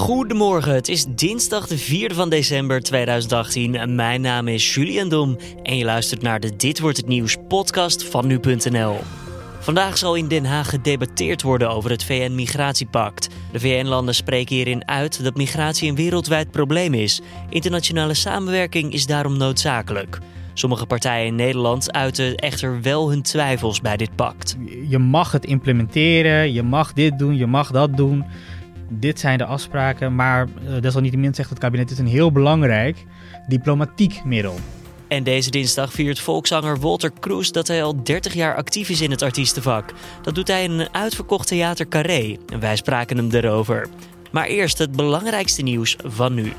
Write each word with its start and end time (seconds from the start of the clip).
Goedemorgen, 0.00 0.74
het 0.74 0.88
is 0.88 1.06
dinsdag 1.08 1.66
de 1.66 2.08
4e 2.10 2.14
van 2.14 2.28
december 2.28 2.82
2018. 2.82 3.94
Mijn 3.94 4.20
naam 4.20 4.48
is 4.48 4.74
Julian 4.74 5.08
Dom 5.08 5.36
en 5.62 5.76
je 5.76 5.84
luistert 5.84 6.22
naar 6.22 6.40
de 6.40 6.56
Dit 6.56 6.80
Wordt 6.80 6.96
Het 6.96 7.06
Nieuws 7.06 7.36
podcast 7.48 8.04
van 8.04 8.26
nu.nl. 8.26 8.96
Vandaag 9.58 9.98
zal 9.98 10.14
in 10.14 10.28
Den 10.28 10.44
Haag 10.44 10.70
gedebatteerd 10.70 11.42
worden 11.42 11.70
over 11.70 11.90
het 11.90 12.04
VN-migratiepact. 12.04 13.28
De 13.52 13.60
VN-landen 13.60 14.14
spreken 14.14 14.56
hierin 14.56 14.88
uit 14.88 15.24
dat 15.24 15.36
migratie 15.36 15.88
een 15.88 15.94
wereldwijd 15.94 16.50
probleem 16.50 16.94
is. 16.94 17.20
Internationale 17.48 18.14
samenwerking 18.14 18.92
is 18.92 19.06
daarom 19.06 19.36
noodzakelijk. 19.36 20.18
Sommige 20.54 20.86
partijen 20.86 21.26
in 21.26 21.34
Nederland 21.34 21.92
uiten 21.92 22.34
echter 22.34 22.82
wel 22.82 23.10
hun 23.10 23.22
twijfels 23.22 23.80
bij 23.80 23.96
dit 23.96 24.14
pact. 24.14 24.56
Je 24.88 24.98
mag 24.98 25.32
het 25.32 25.44
implementeren, 25.44 26.52
je 26.52 26.62
mag 26.62 26.92
dit 26.92 27.18
doen, 27.18 27.36
je 27.36 27.46
mag 27.46 27.70
dat 27.70 27.96
doen. 27.96 28.24
Dit 28.92 29.20
zijn 29.20 29.38
de 29.38 29.44
afspraken, 29.44 30.14
maar 30.14 30.48
uh, 30.68 30.80
desalniettemin 30.80 31.34
zegt 31.34 31.50
het 31.50 31.58
kabinet 31.58 31.90
het 31.90 31.98
is 31.98 32.04
een 32.04 32.10
heel 32.10 32.32
belangrijk 32.32 33.04
diplomatiek 33.48 34.24
middel. 34.24 34.58
En 35.08 35.22
deze 35.22 35.50
dinsdag 35.50 35.92
viert 35.92 36.20
volkszanger 36.20 36.78
Walter 36.78 37.10
Kroes 37.20 37.52
dat 37.52 37.68
hij 37.68 37.82
al 37.82 38.02
30 38.02 38.34
jaar 38.34 38.56
actief 38.56 38.88
is 38.88 39.00
in 39.00 39.10
het 39.10 39.22
artiestenvak. 39.22 39.92
Dat 40.22 40.34
doet 40.34 40.48
hij 40.48 40.64
in 40.64 40.70
een 40.70 40.94
uitverkocht 40.94 41.46
theater 41.46 41.88
Carré 41.88 42.36
en 42.52 42.60
wij 42.60 42.76
spraken 42.76 43.16
hem 43.16 43.30
erover. 43.30 43.88
Maar 44.30 44.46
eerst 44.46 44.78
het 44.78 44.92
belangrijkste 44.92 45.62
nieuws 45.62 45.96
van 46.04 46.34
nu. 46.34 46.52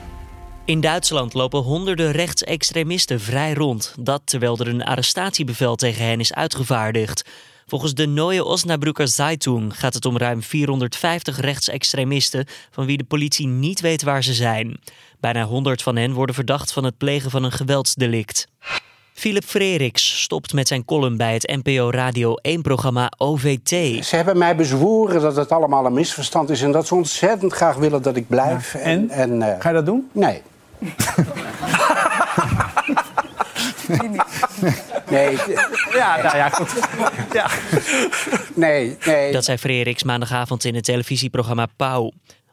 In 0.65 0.81
Duitsland 0.81 1.33
lopen 1.33 1.59
honderden 1.59 2.11
rechtsextremisten 2.11 3.19
vrij 3.19 3.53
rond. 3.53 3.95
Dat 3.99 4.21
terwijl 4.25 4.57
er 4.57 4.67
een 4.67 4.83
arrestatiebevel 4.83 5.75
tegen 5.75 6.05
hen 6.05 6.19
is 6.19 6.33
uitgevaardigd. 6.33 7.29
Volgens 7.71 7.93
de 7.93 8.07
Neue 8.07 8.43
Osnabrücker 8.43 9.07
Zeitung 9.07 9.79
gaat 9.79 9.93
het 9.93 10.05
om 10.05 10.17
ruim 10.17 10.43
450 10.43 11.39
rechtsextremisten 11.39 12.45
van 12.71 12.85
wie 12.85 12.97
de 12.97 13.03
politie 13.03 13.47
niet 13.47 13.81
weet 13.81 14.03
waar 14.03 14.23
ze 14.23 14.33
zijn. 14.33 14.79
Bijna 15.19 15.43
100 15.43 15.81
van 15.81 15.95
hen 15.95 16.13
worden 16.13 16.35
verdacht 16.35 16.73
van 16.73 16.83
het 16.83 16.97
plegen 16.97 17.31
van 17.31 17.43
een 17.43 17.51
geweldsdelict. 17.51 18.47
Philip 19.13 19.43
Freriks 19.43 20.21
stopt 20.21 20.53
met 20.53 20.67
zijn 20.67 20.85
column 20.85 21.17
bij 21.17 21.33
het 21.33 21.61
NPO 21.63 21.89
Radio 21.89 22.35
1-programma 22.57 23.11
OVT. 23.17 23.69
Ze 24.05 24.15
hebben 24.15 24.37
mij 24.37 24.55
bezworen 24.55 25.21
dat 25.21 25.35
het 25.35 25.51
allemaal 25.51 25.85
een 25.85 25.93
misverstand 25.93 26.49
is 26.49 26.61
en 26.61 26.71
dat 26.71 26.87
ze 26.87 26.95
ontzettend 26.95 27.53
graag 27.53 27.75
willen 27.75 28.01
dat 28.01 28.15
ik 28.15 28.27
blijf. 28.27 28.73
en? 28.73 29.09
en 29.09 29.41
uh... 29.41 29.47
Ga 29.59 29.69
je 29.69 29.75
dat 29.75 29.85
doen? 29.85 30.09
Nee. 30.11 30.41
Nee. 34.61 34.73
Ja, 35.99 36.21
nou 36.21 36.37
ja, 36.37 36.49
goed. 36.49 36.73
Ja. 37.33 37.49
Nee, 38.55 38.97
nee. 39.05 39.31
Dat 39.31 39.45
zei 39.45 39.57
Frederiks 39.57 40.03
maandagavond 40.03 40.63
in 40.63 40.75
het 40.75 40.83
televisieprogramma 40.83 41.67
Pauw. 41.75 42.11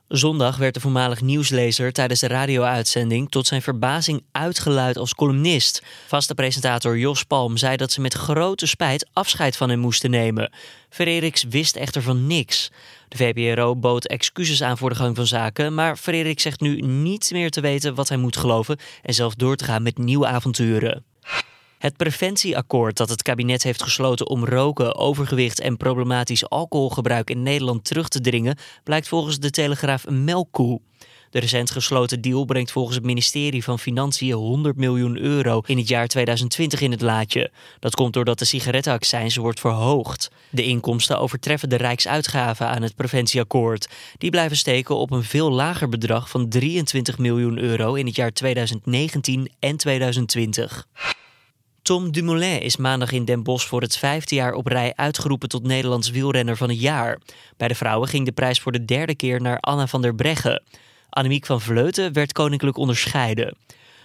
Zondag 0.09 0.57
werd 0.57 0.75
de 0.75 0.81
voormalig 0.81 1.21
nieuwslezer 1.21 1.93
tijdens 1.93 2.21
de 2.21 2.27
radio-uitzending 2.27 3.31
tot 3.31 3.47
zijn 3.47 3.63
verbazing 3.63 4.25
uitgeluid 4.33 4.97
als 4.97 5.15
columnist. 5.15 5.83
Vaste 6.07 6.35
presentator 6.35 6.99
Jos 6.99 7.25
Palm 7.25 7.57
zei 7.57 7.77
dat 7.77 7.93
ze 7.93 8.01
met 8.01 8.15
grote 8.15 8.67
spijt 8.67 9.09
afscheid 9.13 9.57
van 9.57 9.69
hem 9.69 9.79
moesten 9.79 10.11
nemen. 10.11 10.53
Frederiks 10.89 11.45
wist 11.45 11.77
echter 11.77 12.03
van 12.03 12.27
niks. 12.27 12.71
De 13.09 13.17
VPRO 13.17 13.77
bood 13.77 14.07
excuses 14.07 14.63
aan 14.63 14.79
voor 14.79 14.91
de 14.91 14.97
gang 14.97 15.17
van 15.17 15.27
zaken, 15.27 15.75
maar 15.75 15.97
Frederik 15.97 16.41
zegt 16.41 16.61
nu 16.61 16.81
niet 16.81 17.31
meer 17.33 17.51
te 17.51 17.61
weten 17.61 17.95
wat 17.95 18.09
hij 18.09 18.19
moet 18.19 18.37
geloven 18.37 18.79
en 19.03 19.15
zelf 19.15 19.35
door 19.35 19.57
te 19.57 19.65
gaan 19.65 19.83
met 19.83 19.99
nieuwe 19.99 20.27
avonturen. 20.27 21.05
Het 21.79 21.97
preventieakkoord 21.97 22.97
dat 22.97 23.09
het 23.09 23.23
kabinet 23.23 23.63
heeft 23.63 23.83
gesloten 23.83 24.29
om 24.29 24.45
roken, 24.45 24.97
overgewicht 24.97 25.61
en 25.61 25.77
problematisch 25.77 26.49
alcoholgebruik 26.49 27.31
in 27.31 27.43
Nederland 27.43 27.85
terug 27.85 28.09
te 28.09 28.21
dringen, 28.21 28.59
blijkt 28.85 29.09
volgens 29.09 29.39
de 29.39 29.51
Telegraaf 29.51 30.07
een 30.07 30.25
melkkoe. 30.25 30.81
De 31.31 31.39
recent 31.39 31.71
gesloten 31.71 32.21
deal 32.21 32.45
brengt 32.45 32.71
volgens 32.71 32.97
het 32.97 33.05
ministerie 33.05 33.65
van 33.65 33.79
Financiën 33.79 34.33
100 34.33 34.77
miljoen 34.77 35.19
euro 35.19 35.63
in 35.67 35.77
het 35.77 35.89
jaar 35.89 36.07
2020 36.07 36.81
in 36.81 36.91
het 36.91 37.01
laadje. 37.01 37.51
Dat 37.79 37.95
komt 37.95 38.13
doordat 38.13 38.39
de 38.39 38.45
sigarettenaccijns 38.45 39.37
wordt 39.37 39.61
verhoogd. 39.61 40.31
De 40.51 40.65
inkomsten 40.65 41.19
overtreffen 41.19 41.69
de 41.69 41.77
rijksuitgaven 41.77 42.69
aan 42.69 42.83
het 42.83 42.95
preventieakkoord. 42.95 43.89
Die 44.19 44.31
blijven 44.31 44.57
steken 44.57 44.97
op 44.97 45.11
een 45.11 45.25
veel 45.25 45.51
lager 45.51 45.89
bedrag 45.89 46.31
van 46.31 46.49
23 46.49 47.19
miljoen 47.19 47.59
euro 47.59 47.95
in 47.95 48.07
het 48.07 48.17
jaar 48.17 48.33
2019 48.33 49.51
en 49.59 49.77
2020. 49.77 50.87
Tom 51.83 52.13
Dumoulin 52.13 52.61
is 52.61 52.77
maandag 52.77 53.13
in 53.13 53.25
Den 53.25 53.43
Bosch 53.43 53.67
voor 53.67 53.81
het 53.81 53.97
vijfde 53.97 54.35
jaar 54.35 54.53
op 54.53 54.67
rij 54.67 54.93
uitgeroepen 54.97 55.49
tot 55.49 55.63
Nederlands 55.63 56.11
wielrenner 56.11 56.57
van 56.57 56.69
het 56.69 56.81
jaar. 56.81 57.19
Bij 57.57 57.69
de 57.69 57.75
vrouwen 57.75 58.09
ging 58.09 58.25
de 58.25 58.33
prijs 58.33 58.61
voor 58.61 58.73
de 58.73 58.85
derde 58.85 59.15
keer 59.15 59.41
naar 59.41 59.61
Anna 59.61 59.87
van 59.87 60.03
der 60.03 60.15
Breggen. 60.15 60.63
Annemiek 61.09 61.47
van 61.47 61.61
Vleuten 61.61 62.13
werd 62.13 62.33
koninklijk 62.33 62.77
onderscheiden. 62.77 63.57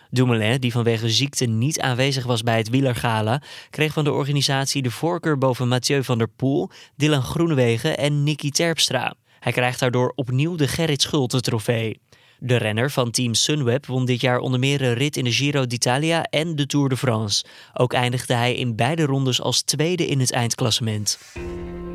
Dumoulin, 0.10 0.60
die 0.60 0.72
vanwege 0.72 1.10
ziekte 1.10 1.46
niet 1.46 1.80
aanwezig 1.80 2.26
was 2.26 2.44
bij 2.44 2.58
het 2.58 2.70
wielergala, 2.70 3.42
kreeg 3.70 3.94
van 3.94 4.04
de 4.04 4.12
organisatie 4.12 4.82
de 4.82 4.92
voorkeur 4.92 5.38
boven 5.38 5.68
Mathieu 5.68 6.04
van 6.04 6.18
der 6.18 6.30
Poel, 6.30 6.70
Dylan 6.96 7.24
Groenewegen 7.24 7.98
en 7.98 8.24
Nicky 8.24 8.50
Terpstra. 8.50 9.14
Hij 9.40 9.52
krijgt 9.52 9.80
daardoor 9.80 10.12
opnieuw 10.16 10.56
de 10.56 10.68
Gerrit 10.68 11.02
Schulte 11.02 11.40
trofee. 11.40 12.00
De 12.46 12.58
renner 12.58 12.92
van 12.92 13.12
team 13.12 13.34
Sunweb 13.34 13.86
won 13.86 14.06
dit 14.06 14.22
jaar 14.22 14.40
onder 14.40 14.60
meer 14.60 14.82
een 14.82 14.94
rit 14.94 15.18
in 15.18 15.24
de 15.24 15.32
Giro 15.32 15.68
d'Italia 15.68 16.24
en 16.24 16.56
de 16.56 16.66
Tour 16.66 16.90
de 16.90 16.98
France. 16.98 17.46
Ook 17.74 17.94
eindigde 17.94 18.34
hij 18.34 18.56
in 18.56 18.76
beide 18.76 19.06
rondes 19.06 19.42
als 19.42 19.62
tweede 19.62 20.08
in 20.08 20.20
het 20.20 20.32
eindklassement. 20.32 21.20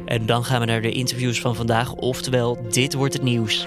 En 0.04 0.26
dan 0.26 0.44
gaan 0.44 0.60
we 0.60 0.66
naar 0.66 0.82
de 0.82 0.92
interviews 0.92 1.41
van 1.41 1.54
vandaag, 1.54 1.92
oftewel 1.92 2.66
dit 2.70 2.94
wordt 2.94 3.12
het 3.12 3.22
nieuws. 3.22 3.66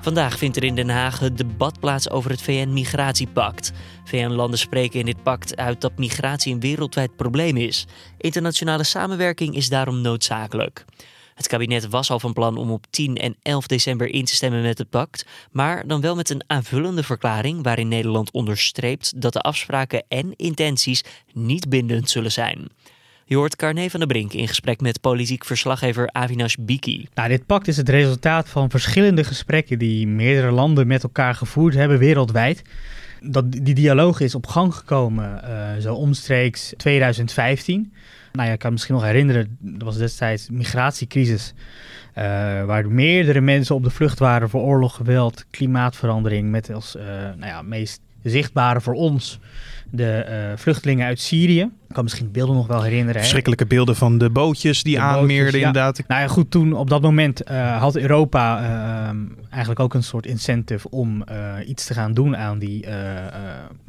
Vandaag 0.00 0.38
vindt 0.38 0.56
er 0.56 0.64
in 0.64 0.74
Den 0.74 0.88
Haag 0.88 1.18
het 1.18 1.38
debat 1.38 1.80
plaats 1.80 2.10
over 2.10 2.30
het 2.30 2.42
VN-migratiepact. 2.42 3.72
VN-landen 4.04 4.58
spreken 4.58 5.00
in 5.00 5.06
dit 5.06 5.22
pact 5.22 5.56
uit 5.56 5.80
dat 5.80 5.98
migratie 5.98 6.54
een 6.54 6.60
wereldwijd 6.60 7.16
probleem 7.16 7.56
is. 7.56 7.86
Internationale 8.18 8.84
samenwerking 8.84 9.54
is 9.54 9.68
daarom 9.68 10.00
noodzakelijk. 10.00 10.84
Het 11.34 11.46
kabinet 11.46 11.88
was 11.88 12.10
al 12.10 12.20
van 12.20 12.32
plan 12.32 12.56
om 12.56 12.70
op 12.70 12.86
10 12.90 13.16
en 13.16 13.36
11 13.42 13.66
december 13.66 14.08
in 14.08 14.24
te 14.24 14.34
stemmen 14.34 14.62
met 14.62 14.78
het 14.78 14.90
pact, 14.90 15.26
maar 15.50 15.86
dan 15.86 16.00
wel 16.00 16.14
met 16.14 16.30
een 16.30 16.44
aanvullende 16.46 17.02
verklaring 17.02 17.62
waarin 17.62 17.88
Nederland 17.88 18.30
onderstreept 18.30 19.22
dat 19.22 19.32
de 19.32 19.40
afspraken 19.40 20.04
en 20.08 20.32
intenties 20.36 21.04
niet 21.32 21.68
bindend 21.68 22.10
zullen 22.10 22.32
zijn. 22.32 22.68
Je 23.26 23.36
hoort 23.36 23.56
Carne 23.56 23.90
van 23.90 24.00
der 24.00 24.08
Brink 24.08 24.32
in 24.32 24.48
gesprek 24.48 24.80
met 24.80 25.00
politiek 25.00 25.44
verslaggever 25.44 26.08
Avinash 26.12 26.54
Biki. 26.60 27.08
Nou, 27.14 27.28
dit 27.28 27.46
pact 27.46 27.68
is 27.68 27.76
het 27.76 27.88
resultaat 27.88 28.48
van 28.48 28.70
verschillende 28.70 29.24
gesprekken 29.24 29.78
die 29.78 30.06
meerdere 30.06 30.50
landen 30.50 30.86
met 30.86 31.02
elkaar 31.02 31.34
gevoerd 31.34 31.74
hebben 31.74 31.98
wereldwijd. 31.98 32.62
Dat, 33.24 33.52
die 33.52 33.74
dialoog 33.74 34.20
is 34.20 34.34
op 34.34 34.46
gang 34.46 34.74
gekomen 34.74 35.40
uh, 35.44 35.82
zo 35.82 35.94
omstreeks 35.94 36.72
2015. 36.76 37.92
Nou 38.32 38.50
ik 38.50 38.58
kan 38.58 38.68
me 38.68 38.72
misschien 38.72 38.94
nog 38.94 39.04
herinneren, 39.04 39.58
er 39.78 39.84
was 39.84 39.96
destijds 39.96 40.50
migratiecrisis. 40.50 41.54
Uh, 42.18 42.24
waar 42.64 42.88
meerdere 42.88 43.40
mensen 43.40 43.74
op 43.74 43.84
de 43.84 43.90
vlucht 43.90 44.18
waren 44.18 44.48
voor 44.48 44.60
oorlog, 44.60 44.94
geweld, 44.94 45.46
klimaatverandering. 45.50 46.50
Met 46.50 46.72
als 46.72 46.96
uh, 46.96 47.02
nou 47.12 47.46
ja, 47.46 47.62
meest 47.62 48.00
zichtbare 48.22 48.80
voor 48.80 48.94
ons 48.94 49.38
de 49.90 50.52
vluchtelingen 50.56 51.06
uit 51.06 51.20
Syrië. 51.20 51.70
Ik 51.88 51.94
kan 51.94 52.04
misschien 52.04 52.30
beelden 52.32 52.56
nog 52.56 52.66
wel 52.66 52.82
herinneren. 52.82 53.20
Verschrikkelijke 53.20 53.66
beelden 53.66 53.96
van 53.96 54.18
de 54.18 54.30
bootjes 54.30 54.82
die 54.82 54.94
de 54.94 55.00
aanmeerden 55.00 55.60
ja. 55.60 55.66
inderdaad. 55.66 56.02
Nou 56.08 56.20
ja, 56.20 56.28
goed, 56.28 56.50
toen 56.50 56.72
op 56.72 56.90
dat 56.90 57.02
moment 57.02 57.50
uh, 57.50 57.80
had 57.80 57.96
Europa 57.96 58.60
uh, 58.60 59.18
eigenlijk 59.50 59.80
ook 59.80 59.94
een 59.94 60.02
soort 60.02 60.26
incentive 60.26 60.90
om 60.90 61.24
iets 61.66 61.84
te 61.84 61.94
gaan 61.94 62.12
doen 62.12 62.36
aan 62.36 62.58
die 62.58 62.86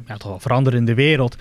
ja, 0.06 0.16
toch 0.16 0.30
wel 0.30 0.40
veranderende 0.40 0.94
wereld. 0.94 1.36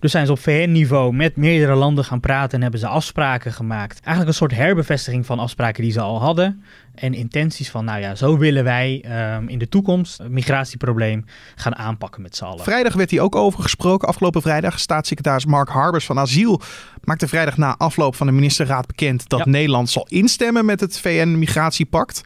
Dus 0.00 0.10
zijn 0.10 0.26
ze 0.26 0.32
op 0.32 0.38
VN-niveau 0.38 1.14
met 1.14 1.36
meerdere 1.36 1.74
landen 1.74 2.04
gaan 2.04 2.20
praten 2.20 2.54
en 2.54 2.62
hebben 2.62 2.80
ze 2.80 2.86
afspraken 2.86 3.52
gemaakt. 3.52 4.00
Eigenlijk 4.00 4.28
een 4.28 4.34
soort 4.34 4.54
herbevestiging 4.54 5.26
van 5.26 5.38
afspraken 5.38 5.82
die 5.82 5.92
ze 5.92 6.00
al 6.00 6.20
hadden. 6.20 6.62
En 6.94 7.14
intenties 7.14 7.70
van, 7.70 7.84
nou 7.84 8.00
ja, 8.00 8.14
zo 8.14 8.38
willen 8.38 8.64
wij 8.64 9.04
um, 9.36 9.48
in 9.48 9.58
de 9.58 9.68
toekomst 9.68 10.18
het 10.18 10.30
migratieprobleem 10.30 11.24
gaan 11.54 11.76
aanpakken 11.76 12.22
met 12.22 12.36
z'n 12.36 12.44
allen. 12.44 12.64
Vrijdag 12.64 12.94
werd 12.94 13.10
hij 13.10 13.20
ook 13.20 13.36
over 13.36 13.62
gesproken. 13.62 14.08
Afgelopen 14.08 14.42
vrijdag. 14.42 14.80
Staatssecretaris 14.80 15.46
Mark 15.46 15.68
Van 16.04 16.18
Asiel 16.18 16.60
maakte 17.04 17.28
vrijdag 17.28 17.56
na 17.56 17.76
afloop 17.76 18.14
van 18.14 18.26
de 18.26 18.32
ministerraad 18.32 18.86
bekend 18.86 19.28
dat 19.28 19.38
ja. 19.38 19.50
Nederland 19.50 19.90
zal 19.90 20.06
instemmen 20.08 20.64
met 20.64 20.80
het 20.80 20.98
VN-migratiepact. 20.98 22.22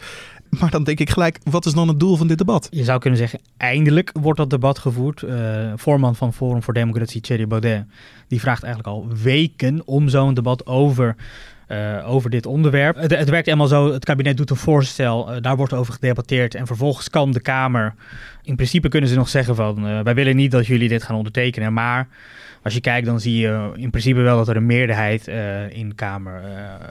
Maar 0.58 0.70
dan 0.70 0.84
denk 0.84 1.00
ik 1.00 1.10
gelijk, 1.10 1.38
wat 1.44 1.66
is 1.66 1.72
dan 1.72 1.88
het 1.88 2.00
doel 2.00 2.16
van 2.16 2.26
dit 2.26 2.38
debat? 2.38 2.68
Je 2.70 2.84
zou 2.84 3.00
kunnen 3.00 3.18
zeggen, 3.18 3.40
eindelijk 3.56 4.10
wordt 4.20 4.38
dat 4.38 4.50
debat 4.50 4.78
gevoerd. 4.78 5.22
Uh, 5.22 5.72
voorman 5.76 6.16
van 6.16 6.32
Forum 6.32 6.62
voor 6.62 6.74
Democratie, 6.74 7.20
Thierry 7.20 7.46
Baudet, 7.46 7.86
die 8.28 8.40
vraagt 8.40 8.62
eigenlijk 8.62 8.94
al 8.94 9.08
weken 9.22 9.82
om 9.84 10.08
zo'n 10.08 10.34
debat 10.34 10.66
over 10.66 11.16
over 12.04 12.30
dit 12.30 12.46
onderwerp. 12.46 12.96
Het, 12.96 13.28
werkt 13.28 13.46
helemaal 13.46 13.66
zo, 13.66 13.92
het 13.92 14.04
kabinet 14.04 14.36
doet 14.36 14.50
een 14.50 14.56
voorstel, 14.56 15.40
daar 15.40 15.56
wordt 15.56 15.72
over 15.72 15.92
gedebatteerd 15.92 16.54
en 16.54 16.66
vervolgens 16.66 17.10
kan 17.10 17.32
de 17.32 17.40
Kamer, 17.40 17.94
in 18.42 18.56
principe 18.56 18.88
kunnen 18.88 19.08
ze 19.08 19.16
nog 19.16 19.28
zeggen 19.28 19.54
van, 19.54 20.02
wij 20.04 20.14
willen 20.14 20.36
niet 20.36 20.50
dat 20.50 20.66
jullie 20.66 20.88
dit 20.88 21.02
gaan 21.02 21.16
ondertekenen, 21.16 21.72
maar 21.72 22.08
als 22.62 22.74
je 22.74 22.80
kijkt, 22.80 23.06
dan 23.06 23.20
zie 23.20 23.36
je 23.36 23.70
in 23.74 23.90
principe 23.90 24.20
wel 24.20 24.36
dat 24.36 24.48
er 24.48 24.56
een 24.56 24.66
meerderheid 24.66 25.26
in 25.70 25.88
de 25.88 25.94
Kamer 25.94 26.42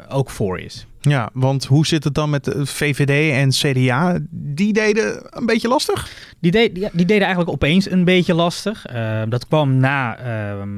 ook 0.09 0.29
voor 0.29 0.59
is. 0.59 0.87
Ja, 1.01 1.29
want 1.33 1.65
hoe 1.65 1.87
zit 1.87 2.03
het 2.03 2.13
dan 2.13 2.29
met 2.29 2.43
de 2.43 2.65
VVD 2.65 3.31
en 3.31 3.49
CDA? 3.49 4.19
Die 4.31 4.73
deden 4.73 5.21
een 5.29 5.45
beetje 5.45 5.67
lastig? 5.67 6.28
Die, 6.39 6.51
deed, 6.51 6.75
die 6.75 7.05
deden 7.05 7.21
eigenlijk 7.21 7.49
opeens 7.49 7.89
een 7.89 8.03
beetje 8.03 8.33
lastig. 8.33 8.91
Uh, 8.93 9.21
dat 9.29 9.47
kwam 9.47 9.77
na 9.77 10.17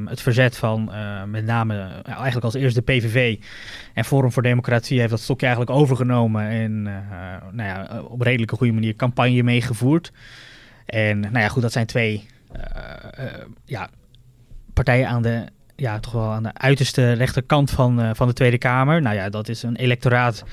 het 0.05 0.21
verzet 0.21 0.57
van 0.57 0.91
met 1.25 1.45
name 1.45 2.01
eigenlijk 2.03 2.43
als 2.43 2.53
eerste 2.53 2.83
de 2.83 2.93
PVV. 2.93 3.37
En 3.93 4.05
Forum 4.05 4.31
voor 4.31 4.43
Democratie 4.43 4.99
heeft 4.99 5.11
dat 5.11 5.19
stokje 5.19 5.45
eigenlijk 5.45 5.77
overgenomen 5.77 6.47
en 6.47 6.83
nou 7.51 7.69
ja, 7.69 8.01
op 8.01 8.19
een 8.19 8.25
redelijke 8.25 8.55
goede 8.55 8.73
manier 8.73 8.95
campagne 8.95 9.43
meegevoerd. 9.43 10.11
En 10.85 11.19
nou 11.19 11.39
ja, 11.39 11.47
goed, 11.47 11.61
dat 11.61 11.71
zijn 11.71 11.85
twee 11.85 12.25
ja, 13.65 13.89
partijen 14.73 15.07
aan 15.07 15.21
de, 15.21 15.45
ja, 15.81 15.99
toch 15.99 16.11
wel 16.11 16.31
aan 16.31 16.43
de 16.43 16.53
uiterste 16.53 17.11
rechterkant 17.11 17.71
van, 17.71 17.99
uh, 17.99 18.09
van 18.13 18.27
de 18.27 18.33
Tweede 18.33 18.57
Kamer. 18.57 19.01
Nou 19.01 19.15
ja, 19.15 19.29
dat 19.29 19.49
is 19.49 19.63
een 19.63 19.75
electoraat 19.75 20.43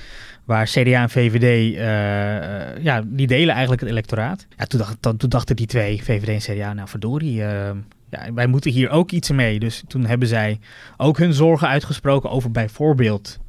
waar 0.45 0.65
CDA 0.65 1.01
en 1.01 1.09
VVD, 1.09 1.75
uh, 1.75 1.79
uh, 1.79 2.83
ja, 2.83 3.03
die 3.05 3.27
delen 3.27 3.49
eigenlijk 3.49 3.81
het 3.81 3.89
electoraat. 3.89 4.47
Ja, 4.57 4.65
toen, 4.65 4.79
dacht, 4.79 4.97
dan, 4.99 5.17
toen 5.17 5.29
dachten 5.29 5.55
die 5.55 5.65
twee, 5.65 6.03
VVD 6.03 6.27
en 6.27 6.55
CDA, 6.55 6.73
nou 6.73 6.87
verdorie, 6.87 7.33
ja, 7.33 8.33
wij 8.33 8.47
moeten 8.47 8.71
hier 8.71 8.89
ook 8.89 9.11
iets 9.11 9.31
mee. 9.31 9.59
Dus 9.59 9.83
toen 9.87 10.05
hebben 10.05 10.27
zij 10.27 10.59
ook 10.97 11.17
hun 11.17 11.33
zorgen 11.33 11.67
uitgesproken 11.67 12.29
over 12.29 12.51
bijvoorbeeld, 12.51 13.39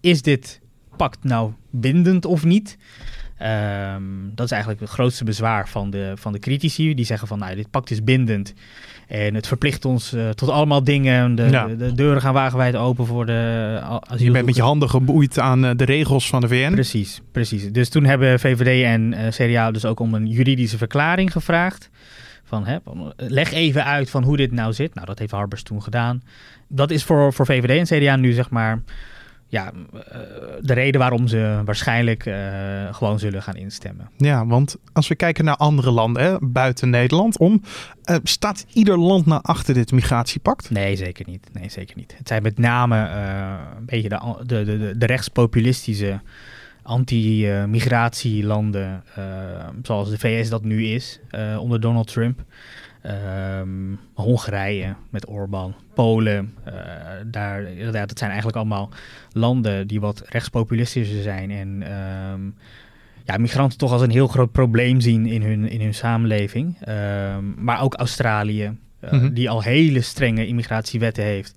is 0.00 0.22
dit 0.22 0.60
pact 0.96 1.24
nou 1.24 1.52
bindend 1.70 2.24
of 2.24 2.44
niet? 2.44 2.76
Um, 3.42 4.32
dat 4.34 4.46
is 4.46 4.50
eigenlijk 4.50 4.80
het 4.80 4.90
grootste 4.90 5.24
bezwaar 5.24 5.68
van 5.68 5.90
de, 5.90 6.12
van 6.14 6.32
de 6.32 6.38
critici. 6.38 6.94
Die 6.94 7.04
zeggen 7.04 7.28
van, 7.28 7.38
nou, 7.38 7.54
dit 7.54 7.70
pact 7.70 7.90
is 7.90 8.04
bindend. 8.04 8.54
En 9.08 9.34
het 9.34 9.46
verplicht 9.46 9.84
ons 9.84 10.14
uh, 10.14 10.28
tot 10.28 10.48
allemaal 10.48 10.84
dingen. 10.84 11.34
De, 11.34 11.42
ja. 11.42 11.66
de, 11.66 11.76
de, 11.76 11.92
deuren 11.92 12.20
gaan 12.22 12.34
wagenwijd 12.34 12.76
open 12.76 13.06
voor 13.06 13.26
de 13.26 13.78
asielzoekers. 13.82 14.22
Je 14.22 14.30
bent 14.30 14.46
met 14.46 14.56
je 14.56 14.62
handen 14.62 14.90
geboeid 14.90 15.38
aan 15.38 15.64
uh, 15.64 15.70
de 15.76 15.84
regels 15.84 16.28
van 16.28 16.40
de 16.40 16.48
VN. 16.48 16.72
Precies, 16.72 17.20
precies. 17.32 17.72
Dus 17.72 17.88
toen 17.88 18.04
hebben 18.04 18.40
VVD 18.40 18.84
en 18.84 19.12
uh, 19.12 19.28
CDA 19.28 19.70
dus 19.70 19.84
ook 19.84 20.00
om 20.00 20.14
een 20.14 20.26
juridische 20.26 20.78
verklaring 20.78 21.32
gevraagd. 21.32 21.90
Van, 22.44 22.66
hè, 22.66 22.76
leg 23.16 23.52
even 23.52 23.84
uit 23.84 24.10
van 24.10 24.22
hoe 24.22 24.36
dit 24.36 24.52
nou 24.52 24.72
zit. 24.72 24.94
Nou, 24.94 25.06
dat 25.06 25.18
heeft 25.18 25.30
Harbers 25.30 25.62
toen 25.62 25.82
gedaan. 25.82 26.22
Dat 26.68 26.90
is 26.90 27.04
voor, 27.04 27.32
voor 27.32 27.46
VVD 27.46 27.90
en 27.90 27.98
CDA 27.98 28.16
nu 28.16 28.32
zeg 28.32 28.50
maar 28.50 28.82
ja, 29.48 29.72
eh, 29.92 30.00
de 30.60 30.72
reden 30.72 31.00
waarom 31.00 31.28
ze 31.28 31.62
waarschijnlijk 31.64 32.26
uh, 32.26 32.94
gewoon 32.94 33.18
zullen 33.18 33.42
gaan 33.42 33.56
instemmen. 33.56 34.10
Ja, 34.16 34.46
want 34.46 34.76
als 34.92 35.08
we 35.08 35.14
kijken 35.14 35.44
naar 35.44 35.56
andere 35.56 35.90
landen 35.90 36.22
hè, 36.22 36.36
buiten 36.40 36.90
Nederland 36.90 37.38
om, 37.38 37.62
uh, 38.10 38.16
staat 38.22 38.66
ieder 38.72 38.98
land 38.98 39.26
nou 39.26 39.40
achter 39.42 39.74
dit 39.74 39.92
migratiepact? 39.92 40.70
Nee, 40.70 40.96
zeker 40.96 41.26
niet. 41.28 41.48
Nee, 41.52 41.70
zeker 41.70 41.96
niet. 41.96 42.14
Het 42.18 42.28
zijn 42.28 42.42
met 42.42 42.58
name 42.58 42.96
een 43.76 43.84
beetje 43.84 44.08
de, 44.08 44.36
de, 44.46 44.64
de, 44.64 44.94
de 44.96 45.06
rechtspopulistische 45.06 46.20
anti-migratielanden, 46.82 49.02
zoals 49.82 50.10
de 50.10 50.18
VS 50.18 50.48
dat 50.48 50.64
nu 50.64 50.86
is 50.86 51.20
onder 51.58 51.80
Donald 51.80 52.06
Trump. 52.06 52.44
Um, 53.06 53.98
Hongarije 54.14 54.94
met 55.10 55.26
Orbán, 55.26 55.74
Polen, 55.94 56.54
uh, 56.68 56.74
daar, 57.26 57.72
ja, 57.72 57.90
dat 57.90 58.18
zijn 58.18 58.30
eigenlijk 58.30 58.58
allemaal 58.58 58.90
landen 59.32 59.86
die 59.86 60.00
wat 60.00 60.22
rechtspopulistischer 60.26 61.22
zijn 61.22 61.50
en 61.50 61.92
um, 62.32 62.54
ja, 63.24 63.36
migranten 63.36 63.78
toch 63.78 63.92
als 63.92 64.02
een 64.02 64.10
heel 64.10 64.26
groot 64.26 64.52
probleem 64.52 65.00
zien 65.00 65.26
in 65.26 65.42
hun, 65.42 65.68
in 65.68 65.80
hun 65.80 65.94
samenleving. 65.94 66.76
Um, 66.88 67.54
maar 67.58 67.82
ook 67.82 67.94
Australië, 67.94 68.76
uh, 69.04 69.12
mm 69.12 69.18
-hmm. 69.18 69.34
die 69.34 69.50
al 69.50 69.62
hele 69.62 70.00
strenge 70.00 70.46
immigratiewetten 70.46 71.24
heeft. 71.24 71.54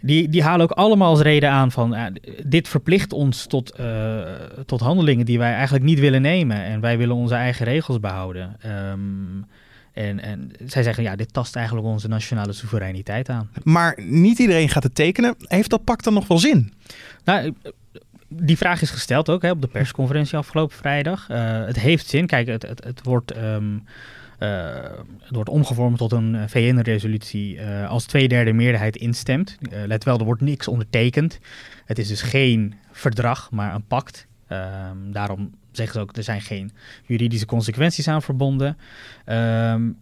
Die, 0.00 0.28
die 0.28 0.42
halen 0.42 0.70
ook 0.70 0.78
allemaal 0.78 1.10
als 1.10 1.20
reden 1.20 1.50
aan 1.50 1.72
van 1.72 1.94
uh, 1.94 2.04
dit 2.44 2.68
verplicht 2.68 3.12
ons 3.12 3.46
tot, 3.46 3.80
uh, 3.80 4.20
tot 4.66 4.80
handelingen 4.80 5.26
die 5.26 5.38
wij 5.38 5.52
eigenlijk 5.52 5.84
niet 5.84 6.00
willen 6.00 6.22
nemen. 6.22 6.64
En 6.64 6.80
wij 6.80 6.98
willen 6.98 7.16
onze 7.16 7.34
eigen 7.34 7.64
regels 7.64 8.00
behouden. 8.00 8.56
Um, 8.90 9.46
en, 9.96 10.20
en 10.20 10.50
zij 10.66 10.82
zeggen, 10.82 11.02
ja, 11.02 11.16
dit 11.16 11.32
tast 11.32 11.56
eigenlijk 11.56 11.86
onze 11.86 12.08
nationale 12.08 12.52
soevereiniteit 12.52 13.28
aan. 13.28 13.50
Maar 13.62 13.98
niet 14.02 14.38
iedereen 14.38 14.68
gaat 14.68 14.82
het 14.82 14.94
tekenen. 14.94 15.34
Heeft 15.38 15.70
dat 15.70 15.84
pact 15.84 16.04
dan 16.04 16.14
nog 16.14 16.28
wel 16.28 16.38
zin? 16.38 16.72
Nou, 17.24 17.54
die 18.28 18.56
vraag 18.56 18.82
is 18.82 18.90
gesteld 18.90 19.30
ook 19.30 19.42
hè, 19.42 19.50
op 19.50 19.60
de 19.60 19.68
persconferentie 19.68 20.38
afgelopen 20.38 20.76
vrijdag. 20.76 21.28
Uh, 21.30 21.64
het 21.64 21.78
heeft 21.78 22.06
zin. 22.06 22.26
Kijk, 22.26 22.46
het, 22.46 22.62
het, 22.62 22.84
het 22.84 23.00
wordt... 23.02 23.36
Um, 23.36 23.84
uh, 24.38 24.74
het 25.20 25.34
wordt 25.34 25.48
omgevormd 25.48 25.98
tot 25.98 26.12
een 26.12 26.48
VN-resolutie 26.48 27.56
uh, 27.56 27.88
als 27.88 28.04
twee 28.04 28.28
derde 28.28 28.52
meerderheid 28.52 28.96
instemt. 28.96 29.58
Let 29.86 30.04
wel, 30.04 30.18
er 30.18 30.24
wordt 30.24 30.42
niks 30.42 30.68
ondertekend. 30.68 31.38
Het 31.84 31.98
is 31.98 32.08
dus 32.08 32.22
geen 32.22 32.74
verdrag, 32.92 33.50
maar 33.50 33.74
een 33.74 33.86
pact. 33.86 34.26
Um, 34.52 35.12
daarom 35.12 35.50
zeggen 35.76 35.94
ze 35.94 36.00
ook, 36.00 36.16
er 36.16 36.22
zijn 36.22 36.40
geen 36.40 36.70
juridische 37.06 37.46
consequenties 37.46 38.08
aan 38.08 38.22
verbonden. 38.22 38.76
Um, 39.26 39.98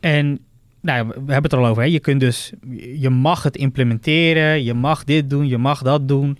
en 0.00 0.38
nou, 0.80 1.06
we 1.06 1.14
hebben 1.14 1.42
het 1.42 1.52
er 1.52 1.58
al 1.58 1.66
over. 1.66 1.82
Hè. 1.82 1.88
Je 1.88 2.00
kunt 2.00 2.20
dus, 2.20 2.52
je 2.98 3.10
mag 3.10 3.42
het 3.42 3.56
implementeren, 3.56 4.64
je 4.64 4.74
mag 4.74 5.04
dit 5.04 5.30
doen, 5.30 5.46
je 5.48 5.58
mag 5.58 5.82
dat 5.82 6.08
doen. 6.08 6.38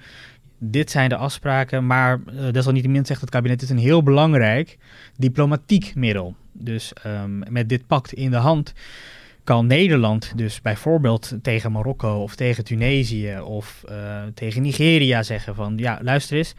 Dit 0.59 0.91
zijn 0.91 1.09
de 1.09 1.17
afspraken, 1.17 1.87
maar 1.87 2.21
uh, 2.27 2.53
desalniettemin 2.53 3.07
zegt 3.07 3.21
het 3.21 3.31
kabinet, 3.31 3.61
het 3.61 3.71
is 3.71 3.77
een 3.77 3.83
heel 3.83 4.03
belangrijk 4.03 4.79
diplomatiek 5.17 5.95
middel. 5.95 6.35
Dus 6.53 6.93
um, 7.07 7.43
met 7.49 7.69
dit 7.69 7.87
pact 7.87 8.13
in 8.13 8.31
de 8.31 8.37
hand 8.37 8.73
kan 9.45 9.67
Nederland 9.67 10.33
dus 10.37 10.61
bijvoorbeeld 10.61 11.33
tegen 11.43 11.73
Marokko 11.73 12.23
of 12.23 12.35
tegen 12.35 12.65
Tunesië 12.65 13.39
of 13.39 13.85
uh, 13.91 14.23
tegen 14.35 14.63
Nigeria 14.63 15.23
zeggen 15.23 15.55
van, 15.55 15.75
ja, 15.77 15.99
luister 16.03 16.37
eens, 16.37 16.55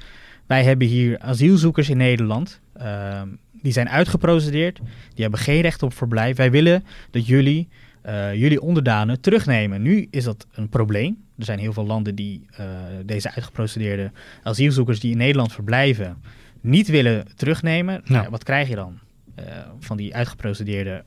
wij 0.48 0.64
hebben 0.64 0.88
hier 0.88 1.20
asielzoekers 1.20 1.90
in 1.90 1.98
Nederland. 1.98 2.62
Uh, 2.82 3.22
die 3.52 3.72
zijn 3.72 3.90
uitgeprocedeerd. 3.90 4.78
Die 5.14 5.22
hebben 5.22 5.40
geen 5.40 5.62
recht 5.62 5.84
op 5.84 5.94
verblijf. 5.94 6.38
Wij 6.38 6.52
willen 6.52 6.84
dat 7.12 7.28
jullie 7.28 7.68
uh, 8.06 8.34
jullie 8.34 8.62
onderdanen 8.62 9.22
terugnemen. 9.22 9.82
Nu 9.82 10.08
is 10.10 10.24
dat 10.24 10.48
een 10.52 10.70
probleem. 10.70 11.24
Er 11.38 11.46
zijn 11.46 11.60
heel 11.60 11.74
veel 11.74 11.86
landen 11.86 12.16
die 12.16 12.46
uh, 12.60 12.66
deze 13.06 13.32
uitgeprocedeerde 13.32 14.12
asielzoekers 14.44 15.00
die 15.00 15.12
in 15.12 15.18
Nederland 15.18 15.54
verblijven 15.54 16.18
niet 16.62 16.88
willen 16.88 17.28
terugnemen. 17.36 18.02
Nou. 18.06 18.30
Wat 18.30 18.44
krijg 18.44 18.70
je 18.70 18.76
dan? 18.76 19.00
Uh, 19.40 19.46
van 19.80 19.98
die 19.98 20.16
uitgeprocedeerde 20.16 21.02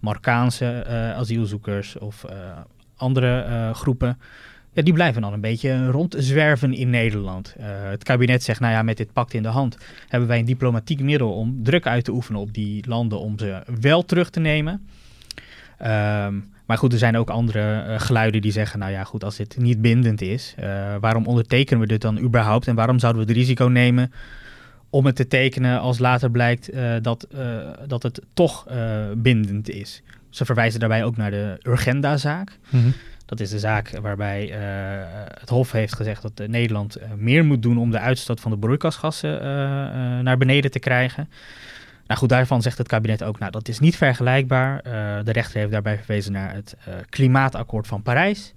Marokkaanse 0.00 0.84
asielzoekers 1.16 1.98
of 1.98 2.24
andere 2.96 3.70
groepen 3.74 4.18
ja, 4.72 4.82
die 4.82 4.92
blijven 4.92 5.22
dan 5.22 5.32
een 5.32 5.40
beetje 5.40 5.90
rondzwerven 5.90 6.74
in 6.74 6.90
Nederland. 6.90 7.54
Uh, 7.58 7.64
het 7.66 8.02
kabinet 8.02 8.42
zegt, 8.42 8.60
nou 8.60 8.72
ja, 8.72 8.82
met 8.82 8.96
dit 8.96 9.12
pact 9.12 9.34
in 9.34 9.42
de 9.42 9.48
hand 9.48 9.76
hebben 10.08 10.28
wij 10.28 10.38
een 10.38 10.44
diplomatiek 10.44 11.00
middel 11.00 11.32
om 11.32 11.60
druk 11.62 11.86
uit 11.86 12.04
te 12.04 12.12
oefenen 12.12 12.40
op 12.40 12.54
die 12.54 12.84
landen 12.88 13.20
om 13.20 13.38
ze 13.38 13.62
wel 13.80 14.04
terug 14.04 14.30
te 14.30 14.40
nemen. 14.40 14.88
Um, 15.82 16.48
maar 16.66 16.78
goed, 16.78 16.92
er 16.92 16.98
zijn 16.98 17.16
ook 17.16 17.30
andere 17.30 17.84
uh, 17.88 18.00
geluiden 18.00 18.40
die 18.40 18.52
zeggen, 18.52 18.78
nou 18.78 18.92
ja, 18.92 19.04
goed, 19.04 19.24
als 19.24 19.36
dit 19.36 19.56
niet 19.58 19.80
bindend 19.80 20.20
is, 20.20 20.54
uh, 20.60 20.94
waarom 21.00 21.26
ondertekenen 21.26 21.80
we 21.80 21.86
dit 21.86 22.00
dan 22.00 22.18
überhaupt 22.18 22.66
en 22.66 22.74
waarom 22.74 22.98
zouden 22.98 23.22
we 23.22 23.28
het 23.28 23.36
risico 23.36 23.64
nemen 23.64 24.12
om 24.90 25.06
het 25.06 25.16
te 25.16 25.26
tekenen 25.26 25.80
als 25.80 25.98
later 25.98 26.30
blijkt 26.30 26.70
dat, 27.02 27.26
dat 27.86 28.02
het 28.02 28.20
toch 28.34 28.66
bindend 29.16 29.68
is? 29.68 30.02
Ze 30.28 30.44
verwijzen 30.44 30.80
daarbij 30.80 31.04
ook 31.04 31.16
naar 31.16 31.30
de 31.30 31.58
Urgenda-zaak. 31.62 32.58
Mm. 32.68 32.92
Dat 33.30 33.40
is 33.40 33.50
de 33.50 33.58
zaak 33.58 33.90
waarbij 34.00 34.48
uh, 34.48 34.56
het 35.40 35.48
Hof 35.48 35.72
heeft 35.72 35.94
gezegd 35.94 36.22
dat 36.22 36.48
Nederland 36.48 36.98
uh, 36.98 37.04
meer 37.16 37.44
moet 37.44 37.62
doen 37.62 37.78
om 37.78 37.90
de 37.90 37.98
uitstoot 37.98 38.40
van 38.40 38.50
de 38.50 38.58
broeikasgassen 38.58 39.34
uh, 39.34 39.42
naar 40.18 40.36
beneden 40.38 40.70
te 40.70 40.78
krijgen. 40.78 41.30
Nou 42.06 42.20
goed, 42.20 42.28
daarvan 42.28 42.62
zegt 42.62 42.78
het 42.78 42.88
kabinet 42.88 43.22
ook, 43.22 43.38
nou 43.38 43.52
dat 43.52 43.68
is 43.68 43.78
niet 43.78 43.96
vergelijkbaar. 43.96 44.82
de 45.24 45.32
rechter 45.32 45.58
heeft 45.58 45.72
daarbij 45.72 45.98
verwezen 45.98 46.32
naar 46.32 46.54
het 46.54 46.76
klimaatakkoord 47.08 47.86
van 47.86 48.02
Parijs. 48.02 48.54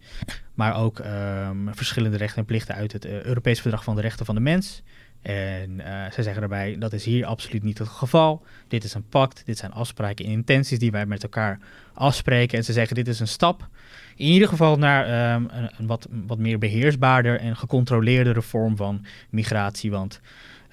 Maar 0.53 0.75
ook 0.75 0.99
um, 0.99 1.69
verschillende 1.71 2.17
rechten 2.17 2.37
en 2.37 2.45
plichten 2.45 2.75
uit 2.75 2.91
het 2.91 3.05
Europees 3.05 3.61
Verdrag 3.61 3.83
van 3.83 3.95
de 3.95 4.01
Rechten 4.01 4.25
van 4.25 4.35
de 4.35 4.41
Mens. 4.41 4.83
En 5.23 5.81
zij 6.11 6.23
zeggen 6.23 6.39
daarbij, 6.39 6.75
dat 6.79 6.93
is 6.93 7.05
hier 7.05 7.25
absoluut 7.25 7.63
niet 7.63 7.77
het 7.77 7.87
geval. 7.87 8.43
Dit 8.67 8.83
is 8.83 8.93
een 8.93 9.07
pact, 9.09 9.45
dit 9.45 9.57
zijn 9.57 9.71
afspraken 9.71 10.25
en 10.25 10.31
intenties 10.31 10.79
die 10.79 10.91
wij 10.91 11.05
met 11.05 11.23
elkaar 11.23 11.59
afspreken. 11.93 12.57
En 12.57 12.63
ze 12.63 12.73
zeggen, 12.73 12.95
dit 12.95 13.07
is 13.07 13.19
een 13.19 13.27
stap 13.27 13.67
in 14.15 14.25
ieder 14.25 14.47
geval 14.47 14.77
naar 14.77 15.33
um, 15.35 15.49
een, 15.51 15.87
wat, 15.87 16.07
wat 16.27 16.37
meer 16.37 16.57
beheersbaarder 16.57 17.39
en 17.39 17.55
gecontroleerdere 17.55 18.41
vorm 18.41 18.75
van 18.75 19.05
migratie. 19.29 19.91
Want 19.91 20.19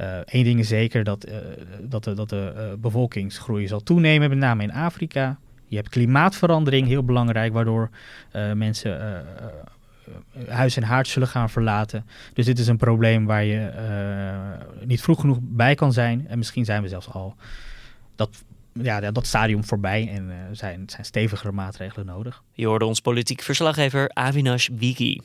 uh, 0.01 0.17
één 0.17 0.45
ding 0.45 0.61
is 0.61 0.69
zeker, 0.69 1.05
dat, 1.05 1.29
uh, 1.29 1.35
dat 1.81 2.05
de, 2.05 2.15
dat 2.15 2.29
de 2.29 2.53
uh, 2.57 2.63
bevolkingsgroei 2.79 3.67
zal 3.67 3.83
toenemen, 3.83 4.29
met 4.29 4.39
name 4.39 4.63
in 4.63 4.73
Afrika. 4.73 5.39
Je 5.67 5.77
hebt 5.77 5.89
klimaatverandering, 5.89 6.87
heel 6.87 7.05
belangrijk, 7.05 7.53
waardoor 7.53 7.91
mensen 8.55 9.25
huis 10.49 10.77
en 10.77 10.83
haard 10.83 11.09
zullen 11.09 11.29
gaan 11.29 11.51
verlaten. 11.51 12.07
Dus 12.35 12.47
dit 12.47 12.59
is 12.59 12.67
een 12.67 12.77
probleem 12.77 13.27
waar 13.27 13.45
je 13.45 13.71
niet 14.85 15.03
vroeg 15.03 15.21
genoeg 15.21 15.39
bij 15.41 15.75
kan 15.75 15.93
zijn. 15.93 16.29
En 16.29 16.39
misschien 16.39 16.65
zijn 16.65 16.83
we 16.83 16.89
zelfs 16.89 17.09
al 17.09 17.35
dat 18.17 18.45
ja, 18.73 19.11
dat 19.11 19.27
stadium 19.27 19.65
voorbij 19.65 20.09
en 20.09 20.29
uh, 20.29 20.35
zijn, 20.53 20.83
zijn 20.87 21.05
stevigere 21.05 21.53
maatregelen 21.53 22.07
nodig. 22.07 22.43
Je 22.53 22.67
hoorde 22.67 22.85
ons 22.85 23.01
politiek 23.01 23.43
verslaggever 23.43 24.11
Avinash 24.13 24.69
Wiki. 24.73 25.21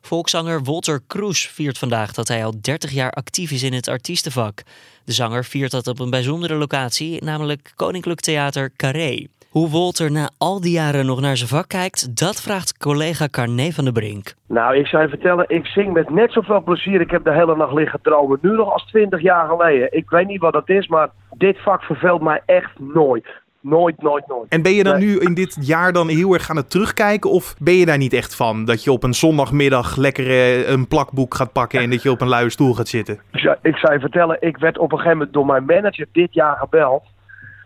Volkszanger 0.00 0.62
Walter 0.62 1.00
Kroes 1.06 1.46
viert 1.46 1.78
vandaag 1.78 2.12
dat 2.12 2.28
hij 2.28 2.44
al 2.44 2.60
30 2.60 2.90
jaar 2.90 3.10
actief 3.10 3.50
is 3.50 3.62
in 3.62 3.72
het 3.72 3.88
artiestenvak. 3.88 4.62
De 5.04 5.12
zanger 5.12 5.44
viert 5.44 5.70
dat 5.70 5.86
op 5.86 5.98
een 5.98 6.10
bijzondere 6.10 6.54
locatie, 6.54 7.24
namelijk 7.24 7.72
Koninklijk 7.74 8.20
Theater 8.20 8.72
Carré. 8.76 9.26
Hoe 9.50 9.70
Walter 9.70 10.12
na 10.12 10.30
al 10.38 10.60
die 10.60 10.72
jaren 10.72 11.06
nog 11.06 11.20
naar 11.20 11.36
zijn 11.36 11.48
vak 11.48 11.68
kijkt, 11.68 12.18
dat 12.18 12.42
vraagt 12.42 12.78
collega 12.78 13.28
Carné 13.28 13.70
van 13.70 13.84
der 13.84 13.92
Brink. 13.92 14.34
Nou, 14.46 14.76
ik 14.76 14.86
zou 14.86 15.02
je 15.02 15.08
vertellen, 15.08 15.44
ik 15.48 15.66
zing 15.66 15.92
met 15.92 16.10
net 16.10 16.32
zoveel 16.32 16.62
plezier. 16.62 17.00
Ik 17.00 17.10
heb 17.10 17.24
de 17.24 17.32
hele 17.32 17.56
nacht 17.56 17.72
liggen 17.72 18.00
dromen. 18.02 18.38
Nu 18.42 18.50
nog 18.50 18.72
als 18.72 18.84
20 18.84 19.20
jaar 19.20 19.48
geleden. 19.48 19.92
Ik 19.92 20.10
weet 20.10 20.26
niet 20.26 20.40
wat 20.40 20.52
dat 20.52 20.68
is, 20.68 20.88
maar 20.88 21.08
dit 21.36 21.62
vak 21.62 21.82
verveelt 21.82 22.22
mij 22.22 22.42
echt 22.46 22.78
nooit. 22.78 23.26
Nooit, 23.60 24.02
nooit, 24.02 24.26
nooit. 24.26 24.48
En 24.48 24.62
ben 24.62 24.72
je 24.72 24.84
dan 24.84 24.98
nu 24.98 25.18
in 25.18 25.34
dit 25.34 25.56
jaar 25.60 25.92
dan 25.92 26.08
heel 26.08 26.34
erg 26.34 26.50
aan 26.50 26.56
het 26.56 26.70
terugkijken? 26.70 27.30
Of 27.30 27.54
ben 27.58 27.74
je 27.74 27.86
daar 27.86 27.98
niet 27.98 28.12
echt 28.12 28.36
van? 28.36 28.64
Dat 28.64 28.84
je 28.84 28.92
op 28.92 29.02
een 29.02 29.14
zondagmiddag 29.14 29.96
lekker 29.96 30.26
eh, 30.26 30.68
een 30.68 30.88
plakboek 30.88 31.34
gaat 31.34 31.52
pakken 31.52 31.80
en 31.80 31.90
dat 31.90 32.02
je 32.02 32.10
op 32.10 32.20
een 32.20 32.28
luie 32.28 32.50
stoel 32.50 32.74
gaat 32.74 32.88
zitten? 32.88 33.20
Ik 33.62 33.76
zou 33.76 33.92
je 33.92 34.00
vertellen, 34.00 34.36
ik 34.40 34.56
werd 34.56 34.78
op 34.78 34.92
een 34.92 34.98
gegeven 34.98 35.18
moment 35.18 35.34
door 35.34 35.46
mijn 35.46 35.64
manager 35.64 36.06
dit 36.12 36.34
jaar 36.34 36.56
gebeld. 36.56 37.02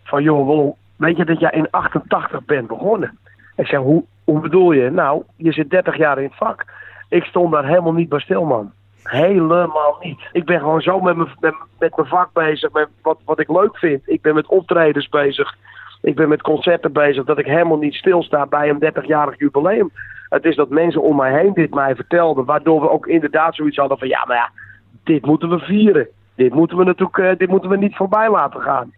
Van 0.04 0.22
joh, 0.22 0.74
weet 0.96 1.16
je 1.16 1.24
dat 1.24 1.40
jij 1.40 1.50
in 1.50 1.70
88 1.70 2.44
bent 2.44 2.66
begonnen? 2.66 3.18
Ik 3.56 3.66
zeg, 3.66 3.80
hoe, 3.80 4.04
bedoel 4.24 4.72
je? 4.72 4.90
Nou, 4.90 5.22
je 5.36 5.52
zit 5.52 5.70
30 5.70 5.96
jaar 5.96 6.18
in 6.18 6.24
het 6.24 6.36
vak. 6.36 6.64
Ik 7.08 7.24
stond 7.24 7.52
daar 7.52 7.66
helemaal 7.66 7.92
niet 7.92 8.08
bij 8.08 8.20
stil, 8.20 8.44
man. 8.44 8.72
Helemaal 9.02 9.96
niet. 10.00 10.20
Ik 10.32 10.44
ben 10.44 10.58
gewoon 10.58 10.80
zo 10.80 11.00
met 11.00 11.16
mijn, 11.16 11.28
met, 11.40 11.54
met 11.78 11.96
mijn 11.96 12.08
vak 12.08 12.32
bezig, 12.32 12.72
met 12.72 12.88
wat, 13.02 13.18
wat 13.24 13.40
ik 13.40 13.48
leuk 13.48 13.78
vind. 13.78 14.02
Ik 14.04 14.22
ben 14.22 14.34
met 14.34 14.46
optredens 14.46 15.08
bezig. 15.08 15.54
Ik 16.02 16.14
ben 16.14 16.28
met 16.28 16.42
concerten 16.42 16.92
bezig 16.92 17.24
dat 17.24 17.38
ik 17.38 17.46
helemaal 17.46 17.78
niet 17.78 17.94
stilsta 17.94 18.46
bij 18.46 18.68
een 18.68 18.84
30-jarig 18.84 19.38
jubileum. 19.38 19.90
Het 20.28 20.44
is 20.44 20.56
dat 20.56 20.68
mensen 20.68 21.02
om 21.02 21.16
mij 21.16 21.38
heen 21.38 21.52
dit 21.52 21.74
mij 21.74 21.94
vertelden, 21.94 22.44
waardoor 22.44 22.80
we 22.80 22.90
ook 22.90 23.06
inderdaad 23.06 23.54
zoiets 23.54 23.76
hadden 23.76 23.98
van 23.98 24.08
ja, 24.08 24.24
maar 24.26 24.36
ja, 24.36 24.50
dit 25.04 25.26
moeten 25.26 25.48
we 25.48 25.58
vieren. 25.58 26.08
Dit 26.34 26.54
moeten 26.54 26.76
we 26.76 26.84
natuurlijk 26.84 27.18
uh, 27.18 27.30
dit 27.38 27.48
moeten 27.48 27.70
we 27.70 27.76
niet 27.76 27.96
voorbij 27.96 28.30
laten 28.30 28.60
gaan. 28.60 28.92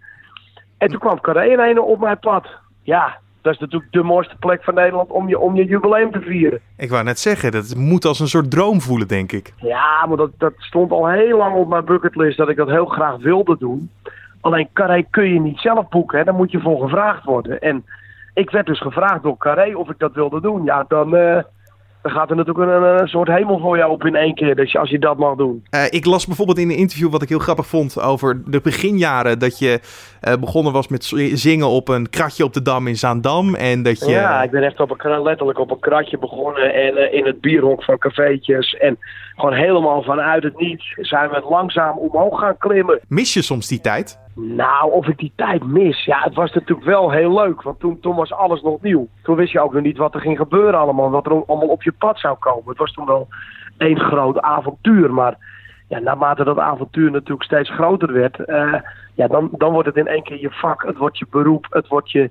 En 0.79 0.89
toen 0.89 0.99
kwam 0.99 1.21
Carré 1.21 1.81
op 1.81 2.01
mijn 2.01 2.19
pad. 2.19 2.47
Ja, 2.83 3.19
dat 3.41 3.55
is 3.55 3.61
natuurlijk 3.61 3.93
de 3.93 4.03
mooiste 4.03 4.37
plek 4.37 4.65
van 4.65 4.75
Nederland 4.75 5.11
om 5.11 5.29
je, 5.29 5.39
om 5.39 5.57
je 5.57 5.65
jubileum 5.65 6.11
te 6.11 6.21
vieren. 6.21 6.61
Ik 6.77 6.91
wou 6.91 7.05
net 7.05 7.19
zeggen, 7.19 7.53
dat 7.53 7.75
moet 7.77 8.05
als 8.05 8.21
een 8.21 8.29
soort 8.29 8.51
droom 8.51 8.81
voelen, 8.81 9.09
denk 9.09 9.33
ik. 9.33 9.55
Ja, 9.57 10.07
maar 10.07 10.17
dat, 10.17 10.31
dat 10.39 10.53
stond 10.57 10.91
al 10.91 11.09
heel 11.09 11.39
lang 11.39 11.55
op 11.55 11.69
mijn 11.69 11.85
bucketlist 11.85 12.37
dat 12.37 12.49
ik 12.49 12.57
dat 12.57 12.69
heel 12.69 12.87
graag 12.87 13.17
wilde 13.17 13.57
doen. 13.59 13.91
Alleen 14.41 14.69
Carré 14.73 15.03
kun 15.11 15.33
je 15.33 15.41
niet 15.41 15.59
zelf 15.59 15.89
boeken, 15.89 16.19
hè? 16.19 16.25
daar 16.25 16.35
moet 16.35 16.51
je 16.51 16.61
voor 16.61 16.81
gevraagd 16.81 17.25
worden. 17.25 17.61
En 17.61 17.85
ik 18.35 18.51
werd 18.51 18.67
dus 18.67 18.81
gevraagd 18.81 19.23
door 19.23 19.37
Carré 19.37 19.77
of 19.77 19.91
ik 19.91 19.99
dat 19.99 20.15
wilde 20.15 20.41
doen. 20.41 20.65
Ja, 20.65 20.85
dan, 20.89 21.15
uh, 21.15 21.39
dan 22.07 22.15
gaat 22.15 22.31
er 22.31 22.37
natuurlijk 22.37 22.71
een, 22.71 23.01
een, 23.01 23.09
soort 23.09 23.29
hemel 23.29 23.59
voor 23.59 23.77
jou 23.77 23.91
op 23.91 24.05
in 24.05 24.15
één 24.15 24.35
keer, 24.35 24.55
dus 24.55 24.77
als 24.77 24.91
je 24.91 24.99
dat 24.99 25.17
mag 25.17 25.37
doen. 25.37 25.65
Uh, 25.71 25.85
ik 25.91 26.05
las 26.05 26.27
bijvoorbeeld 26.27 26.59
in 26.59 26.71
een 26.71 26.77
interview 26.77 27.11
wat 27.11 27.23
ik 27.23 27.29
heel 27.29 27.39
grappig 27.39 27.67
vond 27.67 28.01
over 28.01 28.43
de 28.51 28.61
beginjaren 28.61 29.39
dat 29.39 29.59
je 29.59 29.81
uh, 30.29 30.35
begonnen 30.41 30.73
was 30.73 30.89
met 30.89 31.05
zingen 31.33 31.69
op 31.69 31.89
een 31.89 32.11
kratje 32.11 32.45
op 32.45 32.53
de 32.53 32.63
Dam 32.63 32.87
in 32.87 32.97
Zaandam. 32.97 33.55
En 33.55 33.83
dat 33.83 33.99
je... 33.99 34.11
Ja, 34.11 34.43
ik 34.43 34.51
ben 34.51 34.63
echt 34.63 34.81
op 34.81 35.05
een, 35.05 35.23
letterlijk 35.23 35.59
op 35.59 35.71
een 35.71 35.79
kratje 35.79 36.19
begonnen 36.19 36.75
en 36.75 36.97
uh, 36.97 37.13
in 37.13 37.27
het 37.27 37.41
bierhok 37.41 37.85
van 37.85 37.99
cafeetjes. 37.99 38.75
En 38.75 38.99
gewoon 39.37 39.55
helemaal 39.55 40.03
vanuit 40.03 40.43
het 40.43 40.59
niets 40.59 40.95
zijn 40.97 41.31
we 41.31 41.43
langzaam 41.49 41.99
omhoog 41.99 42.39
gaan 42.41 42.59
klimmen. 42.59 43.01
Mis 43.09 43.35
je 43.35 43.43
soms 43.43 43.69
die 43.69 43.81
tijd? 43.81 44.26
Nou, 44.39 44.93
of 44.93 45.07
ik 45.07 45.19
die 45.19 45.33
tijd 45.37 45.65
mis? 45.65 46.05
Ja, 46.05 46.21
het 46.21 46.35
was 46.35 46.53
natuurlijk 46.53 46.87
wel 46.87 47.11
heel 47.11 47.35
leuk, 47.35 47.63
want 47.63 47.81
toen, 47.81 48.01
toen 48.01 48.17
was 48.17 48.33
alles 48.33 48.63
nog 48.63 48.83
nieuw. 48.83 49.09
Toen 49.23 49.37
wist 49.37 49.53
je 49.53 49.61
ook 49.61 49.73
nog 49.73 49.83
niet 49.83 49.97
wat 49.97 50.15
er 50.15 50.21
ging 50.21 50.37
gebeuren 50.37 50.79
allemaal, 50.79 51.11
wat 51.11 51.27
er 51.27 51.45
allemaal 51.45 51.69
op 51.69 51.83
je 51.83 51.93
pad 51.93 52.19
zou 52.19 52.37
komen. 52.39 52.69
Het 52.69 52.79
was 52.79 52.93
toen 52.93 53.07
wel 53.07 53.29
één 53.79 54.01
groot 54.01 54.41
avontuur, 54.41 55.13
maar 55.13 55.37
ja, 55.89 55.99
naarmate 55.99 56.45
dat 56.45 56.59
avontuur 56.59 57.11
natuurlijk 57.11 57.43
steeds 57.43 57.71
groter 57.71 58.13
werd, 58.13 58.39
uh, 58.47 58.75
ja, 59.15 59.27
dan, 59.27 59.49
dan 59.53 59.73
wordt 59.73 59.89
het 59.89 59.97
in 59.97 60.07
één 60.07 60.23
keer 60.23 60.41
je 60.41 60.51
vak, 60.51 60.83
het 60.83 60.97
wordt 60.97 61.19
je 61.19 61.27
beroep, 61.31 61.67
het 61.71 61.89
wordt 61.89 62.11
je, 62.11 62.31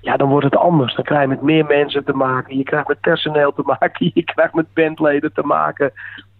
ja, 0.00 0.16
dan 0.16 0.28
wordt 0.28 0.44
het 0.44 0.56
anders. 0.56 0.94
Dan 0.94 1.04
krijg 1.04 1.22
je 1.22 1.28
met 1.28 1.42
meer 1.42 1.64
mensen 1.64 2.04
te 2.04 2.12
maken, 2.12 2.56
je 2.56 2.64
krijgt 2.64 2.88
met 2.88 3.00
personeel 3.00 3.52
te 3.52 3.62
maken, 3.78 4.10
je 4.14 4.24
krijgt 4.24 4.54
met 4.54 4.74
bandleden 4.74 5.32
te 5.32 5.42
maken. 5.44 5.92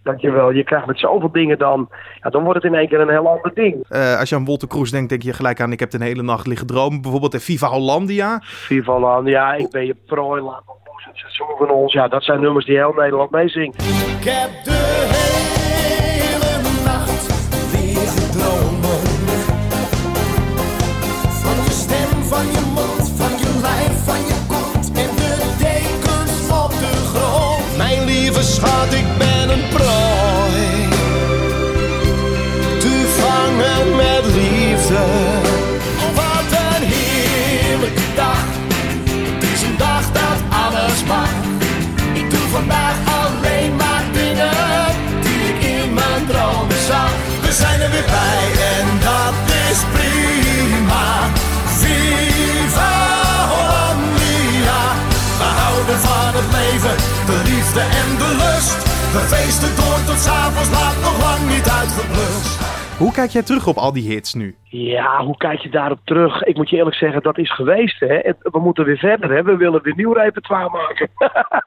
Dankjewel. 0.03 0.51
Je 0.51 0.63
krijgt 0.63 0.85
met 0.85 0.99
zoveel 0.99 1.31
dingen 1.31 1.57
dan. 1.57 1.89
Ja, 2.21 2.29
dan 2.29 2.43
wordt 2.43 2.63
het 2.63 2.71
in 2.71 2.79
één 2.79 2.87
keer 2.87 2.99
een 2.99 3.09
heel 3.09 3.27
ander 3.27 3.51
ding. 3.53 3.85
Uh, 3.89 4.19
als 4.19 4.29
je 4.29 4.35
aan 4.35 4.45
Wolter 4.45 4.67
Kroes 4.67 4.91
denkt, 4.91 5.09
denk 5.09 5.21
je 5.21 5.33
gelijk 5.33 5.61
aan. 5.61 5.71
Ik 5.71 5.79
heb 5.79 5.91
de 5.91 6.03
hele 6.03 6.23
nacht 6.23 6.47
liggen 6.47 6.67
dromen. 6.67 7.01
Bijvoorbeeld 7.01 7.33
in 7.33 7.39
Viva 7.39 7.67
Hollandia. 7.67 8.39
Viva 8.41 8.93
Hollandia. 8.93 9.53
Ik 9.53 9.69
ben 9.69 9.85
je 9.85 9.95
prooi. 10.05 10.41
Laat 10.41 10.63
me 10.65 10.73
los. 10.85 11.05
Het 11.05 11.17
seizoen 11.17 11.57
van 11.57 11.69
ons. 11.69 11.93
Ja, 11.93 12.07
dat 12.07 12.23
zijn 12.23 12.41
nummers 12.41 12.65
die 12.65 12.75
heel 12.75 12.93
Nederland 12.93 13.31
meezingt. 13.31 13.81
Ik 13.81 14.23
heb 14.23 14.63
de 14.63 15.07
hele 15.11 16.83
nacht 16.85 17.71
liggen 17.73 18.31
dromen. 18.31 18.82
We 59.13 59.19
feesten 59.19 59.75
door 59.75 59.99
tot 60.09 60.19
s'avonds 60.25 60.71
laat, 60.71 60.97
nog 61.07 61.17
lang 61.25 61.41
niet 61.53 61.67
uitgeblust. 61.79 62.53
Hoe 62.97 63.11
kijk 63.11 63.29
jij 63.29 63.43
terug 63.43 63.67
op 63.67 63.75
al 63.75 63.93
die 63.93 64.11
hits 64.11 64.33
nu? 64.33 64.55
Ja, 64.63 65.23
hoe 65.23 65.37
kijk 65.37 65.59
je 65.59 65.69
daarop 65.69 65.99
terug? 66.03 66.43
Ik 66.43 66.55
moet 66.55 66.69
je 66.69 66.77
eerlijk 66.77 66.95
zeggen, 66.95 67.21
dat 67.21 67.37
is 67.37 67.53
geweest. 67.53 67.99
Hè? 67.99 68.19
We 68.39 68.59
moeten 68.59 68.85
weer 68.85 68.97
verder. 68.97 69.31
Hè? 69.31 69.43
We 69.43 69.57
willen 69.57 69.81
weer 69.81 69.95
nieuw 69.95 70.13
repertoire 70.13 70.69
maken. 70.69 71.09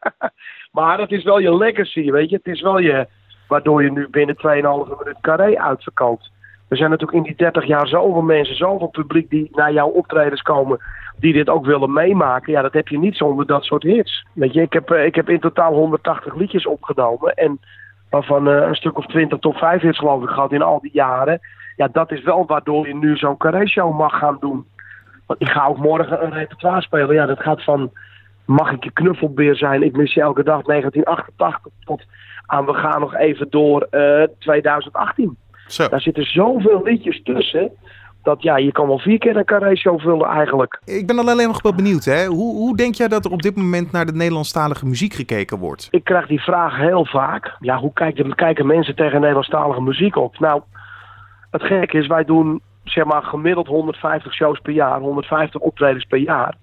maar 0.79 0.99
het 0.99 1.11
is 1.11 1.25
wel 1.25 1.39
je 1.39 1.57
legacy, 1.57 2.11
weet 2.11 2.31
je. 2.31 2.37
Het 2.37 2.55
is 2.55 2.61
wel 2.61 2.79
je... 2.79 3.07
Waardoor 3.49 3.83
je 3.83 3.93
nu 3.93 4.09
binnen 4.11 4.37
2,5 4.37 4.43
minuut 4.43 5.21
carré 5.21 5.59
uitverkoopt. 5.59 6.31
Er 6.69 6.77
zijn 6.77 6.91
natuurlijk 6.91 7.19
in 7.19 7.25
die 7.25 7.37
30 7.37 7.65
jaar 7.65 7.87
zoveel 7.87 8.23
mensen, 8.23 8.57
zoveel 8.57 8.89
publiek 8.89 9.31
die 9.31 9.49
naar 9.53 9.73
jouw 9.73 9.89
optredens 9.89 10.43
komen, 10.43 10.79
die 11.19 11.33
dit 11.33 11.49
ook 11.49 11.65
willen 11.65 11.93
meemaken. 11.93 12.53
Ja, 12.53 12.63
dat 12.63 12.73
heb 12.73 12.89
je 12.89 12.99
niet 12.99 13.17
zonder 13.17 13.47
dat 13.47 13.65
soort 13.65 13.83
hits. 13.83 14.27
Weet 14.33 14.53
je, 14.53 14.63
ik 14.63 14.73
heb, 14.73 14.91
eh, 14.91 15.05
ik 15.05 15.15
heb 15.15 15.29
in 15.29 15.41
totaal 15.41 15.73
180 15.73 16.35
liedjes 16.35 16.67
opgenomen. 16.67 17.35
En 17.35 17.61
Waarvan 18.11 18.49
uh, 18.49 18.67
een 18.67 18.75
stuk 18.75 18.99
of 18.99 19.07
twintig 19.07 19.39
top 19.39 19.57
5 19.57 19.81
hits 19.81 19.99
geloof 19.99 20.23
ik 20.23 20.29
gehad 20.29 20.53
in 20.53 20.63
al 20.63 20.81
die 20.81 20.91
jaren. 20.93 21.41
Ja, 21.77 21.89
dat 21.93 22.13
is 22.13 22.23
wel 22.23 22.47
waardoor 22.47 22.87
je 22.87 22.95
nu 22.95 23.17
zo'n 23.17 23.37
carré-show 23.37 23.99
mag 23.99 24.19
gaan 24.19 24.37
doen. 24.41 24.67
Want 25.27 25.41
ik 25.41 25.49
ga 25.49 25.67
ook 25.67 25.79
morgen 25.79 26.25
een 26.25 26.33
repertoire 26.33 26.83
spelen. 26.83 27.15
Ja, 27.15 27.27
dat 27.27 27.41
gaat 27.41 27.65
van 27.65 27.91
Mag 28.45 28.73
ik 28.73 28.85
je 28.85 28.91
knuffelbeer 28.91 29.57
zijn? 29.57 29.83
Ik 29.83 29.97
mis 29.97 30.15
je 30.15 30.21
elke 30.21 30.43
dag 30.43 30.63
1988 30.63 31.73
tot 31.85 32.03
aan 32.47 32.65
We 32.67 32.75
gaan 32.75 33.01
nog 33.01 33.15
even 33.15 33.51
door 33.51 33.87
uh, 33.91 34.23
eh, 34.23 34.29
2018. 34.39 35.37
Zo. 35.67 35.89
Daar 35.89 36.01
zitten 36.01 36.25
zoveel 36.25 36.81
liedjes 36.85 37.23
tussen 37.23 37.71
dat 38.27 38.43
ja, 38.43 38.57
je 38.57 38.73
kan 38.73 38.87
wel 38.87 38.99
vier 38.99 39.19
keer 39.19 39.37
een 39.37 39.45
carré 39.45 39.77
show 39.77 40.01
vullen 40.01 40.27
eigenlijk. 40.27 40.81
Ik 40.85 41.07
ben 41.07 41.19
alleen 41.19 41.47
nog 41.47 41.63
wel 41.63 41.75
benieuwd, 41.75 42.05
hè? 42.05 42.27
Hoe, 42.27 42.55
hoe 42.55 42.77
denk 42.77 42.95
jij 42.95 43.09
dat 43.09 43.25
er 43.25 43.31
op 43.31 43.43
dit 43.43 43.57
moment 43.57 43.93
naar 43.93 44.07
de 44.07 44.13
Nederlandstalige 44.13 44.87
muziek 44.87 45.15
gekeken 45.15 45.59
wordt? 45.59 45.89
Ik 45.91 46.05
krijg 46.05 46.27
die 46.27 46.41
vraag 46.41 46.77
heel 46.77 47.07
vaak. 47.07 47.57
Ja, 47.61 47.77
hoe 47.79 47.93
kijken, 47.93 48.35
kijken 48.35 48.67
mensen 48.67 48.97
tegen 48.97 49.21
Nederlandstalige 49.21 49.83
muziek 49.83 50.17
op? 50.17 50.39
Nou, 50.39 50.63
het 51.51 51.63
gekke 51.63 51.99
is, 51.99 52.07
wij 52.07 52.25
doen 52.25 52.61
zeg 52.85 53.05
maar 53.05 53.23
gemiddeld 53.23 53.67
150 53.67 54.35
shows 54.35 54.59
per 54.59 54.73
jaar, 54.73 55.01
150 55.01 55.61
optredens 55.61 56.05
per 56.05 56.19
jaar. 56.19 56.55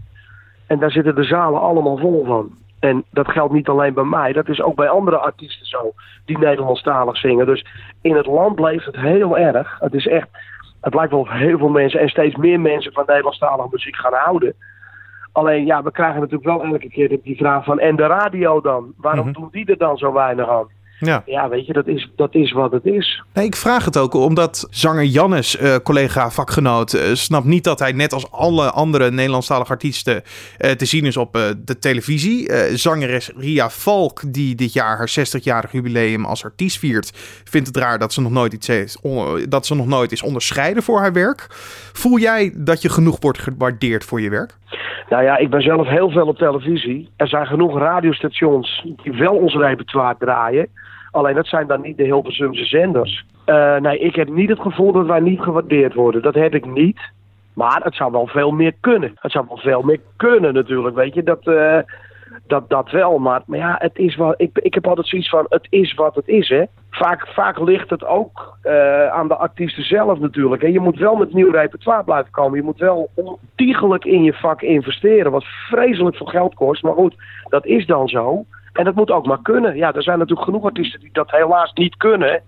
En 0.67 0.79
daar 0.79 0.91
zitten 0.91 1.15
de 1.15 1.23
zalen 1.23 1.61
allemaal 1.61 1.97
vol 1.97 2.25
van. 2.25 2.51
En 2.83 3.03
dat 3.11 3.27
geldt 3.27 3.53
niet 3.53 3.67
alleen 3.67 3.93
bij 3.93 4.03
mij, 4.03 4.33
dat 4.33 4.47
is 4.49 4.61
ook 4.61 4.75
bij 4.75 4.89
andere 4.89 5.17
artiesten 5.17 5.65
zo, 5.65 5.93
die 6.25 6.37
Nederlandstalig 6.37 7.17
zingen. 7.17 7.45
Dus 7.45 7.65
in 8.01 8.15
het 8.15 8.25
land 8.25 8.59
leeft 8.59 8.85
het 8.85 8.95
heel 8.95 9.37
erg. 9.37 9.79
Het 9.79 9.93
is 9.93 10.07
echt, 10.07 10.27
het 10.81 10.93
lijkt 10.93 11.11
wel 11.11 11.19
of 11.19 11.29
heel 11.29 11.57
veel 11.57 11.69
mensen 11.69 11.99
en 11.99 12.09
steeds 12.09 12.35
meer 12.35 12.59
mensen 12.59 12.93
van 12.93 13.03
Nederlandstalige 13.07 13.67
muziek 13.71 13.95
gaan 13.95 14.13
houden. 14.13 14.53
Alleen 15.31 15.65
ja, 15.65 15.83
we 15.83 15.91
krijgen 15.91 16.19
natuurlijk 16.19 16.45
wel 16.45 16.63
elke 16.63 16.89
keer 16.89 17.19
die 17.23 17.37
vraag 17.37 17.63
van 17.63 17.79
en 17.79 17.95
de 17.95 18.05
radio 18.05 18.61
dan? 18.61 18.93
Waarom 18.97 19.25
Mhm. 19.27 19.33
doen 19.33 19.49
die 19.51 19.65
er 19.65 19.77
dan 19.77 19.97
zo 19.97 20.13
weinig 20.13 20.49
aan? 20.49 20.67
Ja. 21.05 21.23
Ja, 21.25 21.49
weet 21.49 21.65
je, 21.65 21.73
dat 21.73 21.87
is, 21.87 22.11
dat 22.15 22.35
is 22.35 22.51
wat 22.51 22.71
het 22.71 22.85
is. 22.85 23.23
Nee, 23.33 23.45
ik 23.45 23.55
vraag 23.55 23.85
het 23.85 23.97
ook 23.97 24.13
omdat 24.13 24.67
zanger 24.69 25.03
Jannes, 25.03 25.57
eh, 25.57 25.75
collega, 25.75 26.29
vakgenoot, 26.29 26.93
eh, 26.93 27.01
snapt 27.13 27.45
niet 27.45 27.63
dat 27.63 27.79
hij 27.79 27.91
net 27.91 28.13
als 28.13 28.31
alle 28.31 28.71
andere 28.71 29.11
Nederlandstalige 29.11 29.71
artiesten 29.71 30.23
eh, 30.57 30.71
te 30.71 30.85
zien 30.85 31.05
is 31.05 31.17
op 31.17 31.33
de 31.65 31.79
televisie. 31.79 32.51
Zangeres 32.77 33.31
Ria 33.35 33.69
Valk, 33.69 34.33
die 34.33 34.55
dit 34.55 34.73
jaar 34.73 34.97
haar 34.97 35.09
60-jarig 35.09 35.71
jubileum 35.71 36.25
als 36.25 36.43
artiest 36.43 36.79
viert, 36.79 37.11
vindt 37.43 37.67
het 37.67 37.77
raar 37.77 37.99
dat 37.99 38.13
ze 38.13 38.21
nog 38.21 38.31
nooit 38.31 38.53
iets 38.53 38.67
heeft, 38.67 38.99
dat 39.49 39.65
ze 39.65 39.75
nog 39.75 39.87
nooit 39.87 40.11
is 40.11 40.23
onderscheiden 40.23 40.83
voor 40.83 40.99
haar 40.99 41.13
werk. 41.13 41.47
Voel 41.93 42.17
jij 42.17 42.53
dat 42.55 42.81
je 42.81 42.89
genoeg 42.89 43.17
wordt 43.19 43.39
gewaardeerd 43.39 44.03
voor 44.03 44.21
je 44.21 44.29
werk? 44.29 44.57
Nou 45.09 45.23
ja, 45.23 45.37
ik 45.37 45.49
ben 45.49 45.61
zelf 45.61 45.87
heel 45.87 46.09
veel 46.09 46.27
op 46.27 46.37
televisie. 46.37 47.09
Er 47.15 47.27
zijn 47.27 47.45
genoeg 47.45 47.77
radiostations 47.77 48.85
die 49.03 49.13
wel 49.13 49.35
ons 49.35 49.55
repertoire 49.55 50.15
draaien. 50.19 50.67
Alleen 51.13 51.35
dat 51.35 51.47
zijn 51.47 51.67
dan 51.67 51.81
niet 51.81 51.97
de 51.97 52.03
Hilversumse 52.03 52.65
zenders. 52.65 53.25
Eh, 53.45 53.75
nee, 53.75 53.99
ik 53.99 54.15
heb 54.15 54.29
niet 54.29 54.49
het 54.49 54.59
gevoel 54.59 54.91
dat 54.91 55.05
wij 55.05 55.19
niet 55.19 55.39
gewaardeerd 55.39 55.93
worden. 55.93 56.21
Dat 56.21 56.35
heb 56.35 56.55
ik 56.55 56.65
niet. 56.65 56.99
Maar 57.53 57.81
het 57.83 57.95
zou 57.95 58.11
wel 58.11 58.27
veel 58.27 58.51
meer 58.51 58.73
kunnen. 58.79 59.11
Het 59.15 59.31
zou 59.31 59.45
wel 59.47 59.57
veel 59.57 59.81
meer 59.81 59.99
kunnen 60.15 60.53
natuurlijk, 60.53 60.95
weet 60.95 61.13
je. 61.13 61.23
Dat, 61.23 61.47
eh, 61.47 61.77
dat, 62.47 62.69
dat 62.69 62.91
wel. 62.91 63.17
Maar, 63.17 63.41
maar 63.45 63.59
ja, 63.59 63.75
het 63.79 63.97
is 63.97 64.15
wel, 64.15 64.33
ik, 64.37 64.57
ik 64.57 64.73
heb 64.73 64.87
altijd 64.87 65.07
zoiets 65.07 65.29
van, 65.29 65.45
het 65.49 65.67
is 65.69 65.93
wat 65.93 66.15
het 66.15 66.27
is, 66.27 66.49
hè. 66.49 66.63
Vaak, 66.89 67.27
vaak 67.27 67.59
ligt 67.59 67.89
het 67.89 68.05
ook 68.05 68.57
eh, 68.61 69.07
aan 69.07 69.27
de 69.27 69.35
artiesten 69.35 69.83
zelf 69.83 70.19
natuurlijk. 70.19 70.61
Hè. 70.61 70.67
Je 70.67 70.79
moet 70.79 70.97
wel 70.97 71.15
met 71.15 71.33
nieuw 71.33 71.51
repertoire 71.51 72.03
blijven 72.03 72.31
komen. 72.31 72.57
Je 72.57 72.65
moet 72.65 72.79
wel 72.79 73.09
ontiegelijk 73.13 74.05
in 74.05 74.23
je 74.23 74.33
vak 74.33 74.61
investeren. 74.61 75.31
Wat 75.31 75.45
vreselijk 75.69 76.15
veel 76.15 76.25
geld 76.25 76.53
kost. 76.53 76.83
Maar 76.83 76.93
goed, 76.93 77.15
dat 77.49 77.65
is 77.65 77.85
dan 77.85 78.07
zo. 78.07 78.45
En 78.73 78.83
dat 78.83 78.95
moet 78.95 79.11
ook 79.11 79.25
maar 79.25 79.41
kunnen. 79.41 79.75
Ja, 79.75 79.93
er 79.93 80.03
zijn 80.03 80.17
natuurlijk 80.19 80.47
genoeg 80.47 80.65
artiesten 80.65 80.99
die 80.99 81.09
dat 81.11 81.31
helaas 81.31 81.73
niet 81.73 81.97
kunnen. 81.97 82.41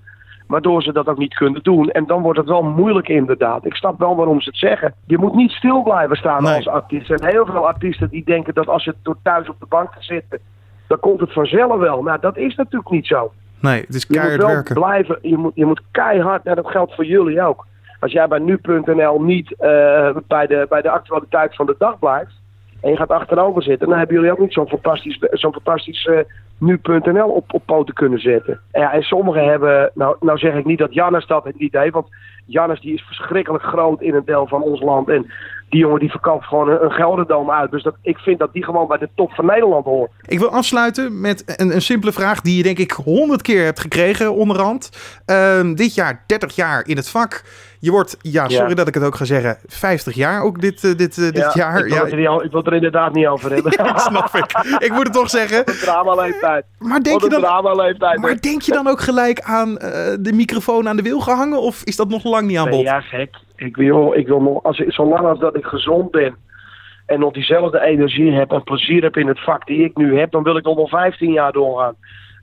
Waardoor 0.48 0.84
ze 0.84 0.94
dat 0.94 1.08
ook 1.08 1.18
niet 1.18 1.34
kunnen 1.34 1.64
doen. 1.64 1.90
En 1.92 2.06
dan 2.06 2.22
wordt 2.22 2.40
het 2.40 2.48
wel 2.48 2.64
moeilijk 2.64 3.08
inderdaad. 3.08 3.66
Ik 3.66 3.76
snap 3.76 4.00
wel 4.00 4.16
waarom 4.16 4.42
ze 4.42 4.50
het 4.50 4.58
zeggen. 4.58 4.94
Je 5.06 5.18
moet 5.18 5.34
niet 5.36 5.52
stil 5.52 5.84
blijven 5.84 6.16
staan 6.18 6.44
Nee. 6.44 6.56
als 6.56 6.68
artiest. 6.68 7.10
Er 7.12 7.18
zijn 7.20 7.32
heel 7.32 7.46
veel 7.46 7.68
artiesten 7.68 8.10
die 8.10 8.24
denken 8.26 8.54
dat 8.54 8.68
als 8.68 8.84
ze 8.84 8.96
door 9.04 9.18
thuis 9.24 9.50
op 9.50 9.60
de 9.60 9.66
bank 9.70 9.92
gaan 9.92 10.02
zitten... 10.04 10.40
dan 10.88 11.00
komt 11.00 11.20
het 11.20 11.34
vanzelf 11.34 11.78
wel. 11.80 12.04
Nou, 12.04 12.20
dat 12.22 12.38
is 12.38 12.56
natuurlijk 12.56 12.90
niet 12.92 13.08
zo. 13.08 13.32
Nee, 13.60 13.82
het 13.82 13.96
is 13.96 14.02
Je 14.02 14.08
moet 14.10 14.18
keihard 14.18 14.42
wel 14.42 14.52
werken. 14.52 14.76
blijven, 14.76 15.20
je 15.22 15.38
moet, 15.38 15.52
je 15.56 15.66
moet 15.66 15.82
keihard, 15.92 16.46
en 16.46 16.56
dat 16.56 16.68
geldt 16.68 16.96
voor 16.96 17.06
jullie 17.06 17.42
ook. 17.42 17.66
Als 18.00 18.12
jij 18.12 18.28
bij 18.28 18.40
nu.nl 18.40 19.22
niet 19.22 19.52
eh, 19.60 20.16
bij, 20.28 20.48
de, 20.48 20.66
bij 20.70 20.82
de 20.82 20.90
actualiteit 20.90 21.56
van 21.56 21.66
de 21.66 21.76
dag 21.78 22.00
blijft, 22.00 22.34
en 22.82 22.90
je 22.90 22.98
gaat 22.98 23.10
achterover 23.10 23.64
zitten, 23.64 23.88
dan 23.90 23.98
hebben 23.98 24.16
jullie 24.16 24.32
ook 24.32 24.40
niet 24.40 24.54
zo'n 24.54 24.68
fantastisch, 24.68 25.18
zo'n 25.20 25.54
fantastisch 25.54 26.06
eh, 26.06 26.20
nu.nl 26.58 27.30
op, 27.30 27.54
op 27.54 27.62
poten 27.66 27.94
kunnen 27.94 28.20
zetten. 28.20 28.60
En, 28.72 28.82
ja, 28.82 28.94
en 28.94 29.04
sommigen 29.04 29.46
hebben, 29.46 29.92
nou, 29.94 30.16
nou 30.20 30.38
zeg 30.38 30.56
ik 30.56 30.66
niet 30.66 30.80
dat 30.80 30.94
Jannes 30.94 31.28
dat 31.28 31.44
het 31.44 31.60
niet 31.60 31.74
heeft, 31.74 31.94
want 31.94 32.08
Jannes 32.46 32.82
die 32.82 32.94
is 32.94 33.02
verschrikkelijk 33.06 33.64
groot 33.64 34.02
in 34.02 34.14
een 34.16 34.26
deel 34.26 34.48
van 34.48 34.62
ons 34.62 34.82
land. 34.82 35.10
En 35.10 35.32
die 35.70 35.80
jongen 35.80 36.00
die 36.00 36.10
verkoopt 36.10 36.46
gewoon 36.46 36.70
een, 36.70 36.84
een 36.84 36.92
Gelderdoom 36.92 37.52
uit. 37.52 37.72
Dus 37.72 37.84
dat, 37.84 37.96
ik 38.02 38.18
vind 38.18 38.40
dat 38.40 38.54
die 38.54 38.64
gewoon 38.64 38.88
bij 38.88 38.98
de 38.98 39.10
top 39.16 39.32
van 39.32 39.46
Nederland 39.46 39.86
hoort. 39.86 40.12
Ik 40.26 40.40
wil 40.40 40.50
afsluiten 40.50 41.22
met 41.22 41.44
een, 41.60 41.74
een 41.76 41.82
simpele 41.82 42.12
vraag 42.12 42.42
die 42.42 42.58
je 42.58 42.64
denk 42.64 42.78
ik 42.78 42.92
honderd 42.92 43.42
keer 43.42 43.64
hebt 43.64 43.80
gekregen 43.80 44.34
onderhand. 44.36 44.90
Ehm, 45.26 45.74
dit 45.74 45.96
jaar 45.96 46.24
30 46.28 46.56
jaar 46.56 46.88
in 46.88 46.96
het 46.96 47.10
vak. 47.10 47.44
Je 47.80 47.92
wordt, 47.92 48.18
ja, 48.22 48.48
sorry 48.50 48.70
Ja. 48.70 48.76
dat 48.76 48.88
ik 48.88 48.94
het 48.94 49.04
ook 49.04 49.16
ga 49.16 49.26
zeggen, 49.26 49.58
50 49.68 50.16
jaar 50.16 50.42
ook 50.42 50.62
dit, 50.62 50.84
eh, 50.84 50.96
dit, 50.96 51.18
eh, 51.18 51.32
dit 51.32 51.54
jaar. 51.54 51.78
Ik 51.78 51.84
wil, 51.86 51.94
Ja, 51.96 52.02
het 52.04 52.12
er 52.12 52.18
niet, 52.18 52.28
o- 52.28 52.42
ik 52.42 52.50
wil 52.52 52.60
het 52.60 52.68
er 52.70 52.74
inderdaad 52.76 53.14
niet 53.14 53.28
over 53.28 53.52
hebben. 53.54 53.72
snap 54.10 54.36
ik. 54.36 54.76
Ik 54.78 54.92
moet 54.92 55.04
het 55.04 55.14
toch 55.14 55.30
zeggen. 55.30 55.66
Drama-leeftijd. 55.66 56.66
Maar 56.78 57.02
denk, 57.02 57.22
je 57.22 57.30
dan, 57.30 57.42
maar 58.22 58.42
denk 58.42 58.62
je 58.62 58.72
dan 58.72 58.88
ook 58.88 59.00
gelijk 59.02 59.42
aan 59.42 59.78
eh, 59.78 60.14
de 60.20 60.34
microfoon 60.34 60.88
aan 60.90 60.96
de 60.96 61.02
wil 61.02 61.20
gehangen? 61.20 61.62
Of 61.62 61.84
is 61.84 61.96
dat 61.96 62.10
nog 62.10 62.24
lang 62.24 62.35
niet 62.44 62.58
aan 62.58 62.70
Nee, 62.70 62.82
ja, 62.82 63.02
gek. 63.02 63.36
Ik 63.56 63.76
wil, 63.76 64.14
ik 64.14 64.28
wil 64.28 64.42
nog, 64.42 64.64
als 64.64 64.80
ik, 64.80 64.92
zolang 64.94 65.26
als 65.26 65.40
dat 65.40 65.56
ik 65.56 65.66
gezond 65.66 66.12
ben 66.12 66.36
en 67.06 67.20
nog 67.20 67.34
diezelfde 67.34 67.82
energie 67.82 68.32
heb 68.32 68.52
en 68.52 68.64
plezier 68.64 69.04
heb 69.04 69.18
in 69.18 69.28
het 69.28 69.40
vak 69.44 69.66
die 69.68 69.84
ik 69.84 69.98
nu 69.98 70.20
heb, 70.20 70.32
dan 70.32 70.44
wil 70.44 70.58
ik 70.58 70.64
nog 70.64 70.76
wel 70.76 70.88
15 70.88 71.32
jaar 71.32 71.52
doorgaan. 71.52 71.96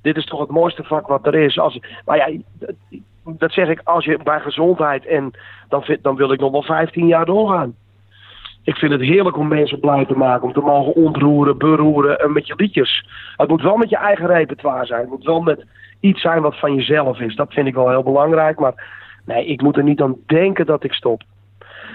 Dit 0.02 0.16
is 0.16 0.24
toch 0.24 0.40
het 0.40 0.50
mooiste 0.50 0.84
vak 0.84 1.06
wat 1.06 1.26
er 1.26 1.34
is. 1.34 1.58
Als, 1.58 1.78
maar 2.04 2.16
ja, 2.16 2.38
dat- 2.58 2.74
dat 3.24 3.52
zeg 3.52 3.68
ik 3.68 3.80
als 3.84 4.04
je 4.04 4.18
bij 4.24 4.40
gezondheid 4.40 5.06
en 5.06 5.30
dan, 5.68 5.82
vind, 5.82 6.02
dan 6.02 6.16
wil 6.16 6.32
ik 6.32 6.40
nog 6.40 6.52
wel 6.52 6.62
15 6.62 7.06
jaar 7.06 7.24
doorgaan. 7.24 7.74
Ik 8.64 8.76
vind 8.76 8.92
het 8.92 9.00
heerlijk 9.00 9.36
om 9.36 9.48
mensen 9.48 9.80
blij 9.80 10.04
te 10.04 10.16
maken, 10.16 10.42
om 10.46 10.52
te 10.52 10.60
mogen 10.60 10.94
ontroeren, 10.94 11.58
beroeren 11.58 12.18
en 12.18 12.32
met 12.32 12.46
je 12.46 12.54
liedjes. 12.56 13.06
Het 13.36 13.48
moet 13.48 13.62
wel 13.62 13.76
met 13.76 13.90
je 13.90 13.96
eigen 13.96 14.26
repertoire 14.26 14.86
zijn. 14.86 15.00
Het 15.00 15.10
moet 15.10 15.24
wel 15.24 15.40
met 15.40 15.64
iets 16.00 16.20
zijn 16.20 16.42
wat 16.42 16.58
van 16.58 16.74
jezelf 16.74 17.20
is. 17.20 17.36
Dat 17.36 17.52
vind 17.52 17.66
ik 17.66 17.74
wel 17.74 17.88
heel 17.88 18.02
belangrijk. 18.02 18.58
Maar 18.58 19.00
nee, 19.24 19.46
ik 19.46 19.62
moet 19.62 19.76
er 19.76 19.82
niet 19.82 20.00
aan 20.00 20.16
denken 20.26 20.66
dat 20.66 20.84
ik 20.84 20.92
stop. 20.92 21.22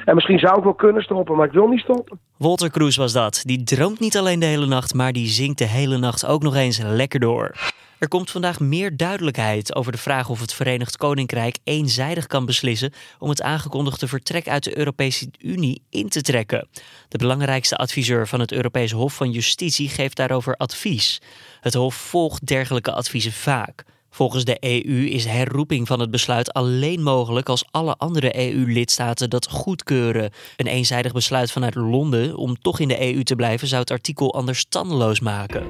En 0.06 0.16
misschien 0.16 0.40
zou 0.40 0.58
ik 0.58 0.64
wel 0.64 0.74
kunnen 0.74 1.02
stoppen, 1.02 1.36
maar 1.36 1.46
ik 1.46 1.52
wil 1.52 1.68
niet 1.68 1.80
stoppen. 1.80 2.20
Walter 2.38 2.72
Kroes 2.72 2.96
was 2.96 3.14
dat. 3.14 3.44
Die 3.46 3.64
droomt 3.64 4.00
niet 4.00 4.18
alleen 4.18 4.40
de 4.40 4.46
hele 4.46 4.66
nacht, 4.66 4.94
maar 4.94 5.14
die 5.14 5.28
zingt 5.28 5.58
de 5.58 5.68
hele 5.68 5.98
nacht 5.98 6.26
ook 6.26 6.44
nog 6.44 6.56
eens 6.56 6.82
lekker 6.84 7.20
door. 7.20 7.52
Er 8.00 8.08
komt 8.08 8.32
vandaag 8.32 8.60
meer 8.60 8.98
duidelijkheid 8.98 9.76
over 9.76 9.92
de 9.92 9.98
vraag 9.98 10.30
of 10.30 10.40
het 10.40 10.54
Verenigd 10.54 10.98
Koninkrijk 10.98 11.58
eenzijdig 11.64 12.28
kan 12.28 12.46
beslissen 12.46 12.94
om 13.20 13.30
het 13.30 13.42
aangekondigde 13.42 14.08
vertrek 14.08 14.48
uit 14.48 14.64
de 14.64 14.78
Europese 14.78 15.30
Unie 15.40 15.82
in 15.90 16.10
te 16.10 16.22
trekken. 16.22 16.68
De 17.08 17.18
belangrijkste 17.18 17.76
adviseur 17.76 18.28
van 18.28 18.40
het 18.40 18.52
Europees 18.52 18.92
Hof 18.92 19.16
van 19.16 19.32
Justitie 19.32 19.90
geeft 19.90 20.18
daarover 20.18 20.56
advies. 20.56 21.22
Het 21.62 21.74
Hof 21.74 21.96
volgt 21.96 22.46
dergelijke 22.46 22.92
adviezen 22.92 23.32
vaak. 23.32 23.84
Volgens 24.18 24.44
de 24.44 24.58
EU 24.60 25.06
is 25.06 25.26
herroeping 25.26 25.88
van 25.88 26.00
het 26.00 26.12
besluit 26.12 26.54
alleen 26.54 27.04
mogelijk 27.04 27.50
als 27.50 27.66
alle 27.72 27.96
andere 27.98 28.38
EU-lidstaten 28.38 29.30
dat 29.30 29.50
goedkeuren. 29.50 30.32
Een 30.56 30.68
eenzijdig 30.68 31.12
besluit 31.12 31.52
vanuit 31.52 31.76
Londen 31.76 32.36
om 32.36 32.62
toch 32.62 32.80
in 32.80 32.88
de 32.88 33.14
EU 33.14 33.24
te 33.24 33.36
blijven 33.36 33.68
zou 33.68 33.82
het 33.82 33.92
artikel 33.92 34.34
anders 34.34 34.60
standeloos 34.60 35.20
maken. 35.20 35.68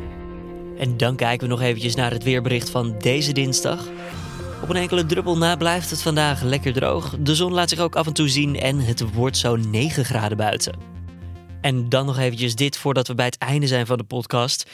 En 0.77 0.97
dan 0.97 1.15
kijken 1.15 1.47
we 1.47 1.53
nog 1.53 1.61
eventjes 1.61 1.95
naar 1.95 2.11
het 2.11 2.23
weerbericht 2.23 2.69
van 2.69 2.95
deze 2.99 3.31
dinsdag. 3.31 3.87
Op 4.63 4.69
een 4.69 4.75
enkele 4.75 5.05
druppel 5.05 5.37
na 5.37 5.55
blijft 5.55 5.89
het 5.89 6.01
vandaag 6.01 6.41
lekker 6.41 6.73
droog. 6.73 7.15
De 7.19 7.35
zon 7.35 7.53
laat 7.53 7.69
zich 7.69 7.79
ook 7.79 7.95
af 7.95 8.07
en 8.07 8.13
toe 8.13 8.29
zien 8.29 8.59
en 8.59 8.79
het 8.79 9.13
wordt 9.13 9.37
zo'n 9.37 9.69
9 9.69 10.05
graden 10.05 10.37
buiten. 10.37 10.73
En 11.61 11.89
dan 11.89 12.05
nog 12.05 12.17
eventjes 12.17 12.55
dit 12.55 12.77
voordat 12.77 13.07
we 13.07 13.15
bij 13.15 13.25
het 13.25 13.37
einde 13.37 13.67
zijn 13.67 13.85
van 13.85 13.97
de 13.97 14.03
podcast. 14.03 14.69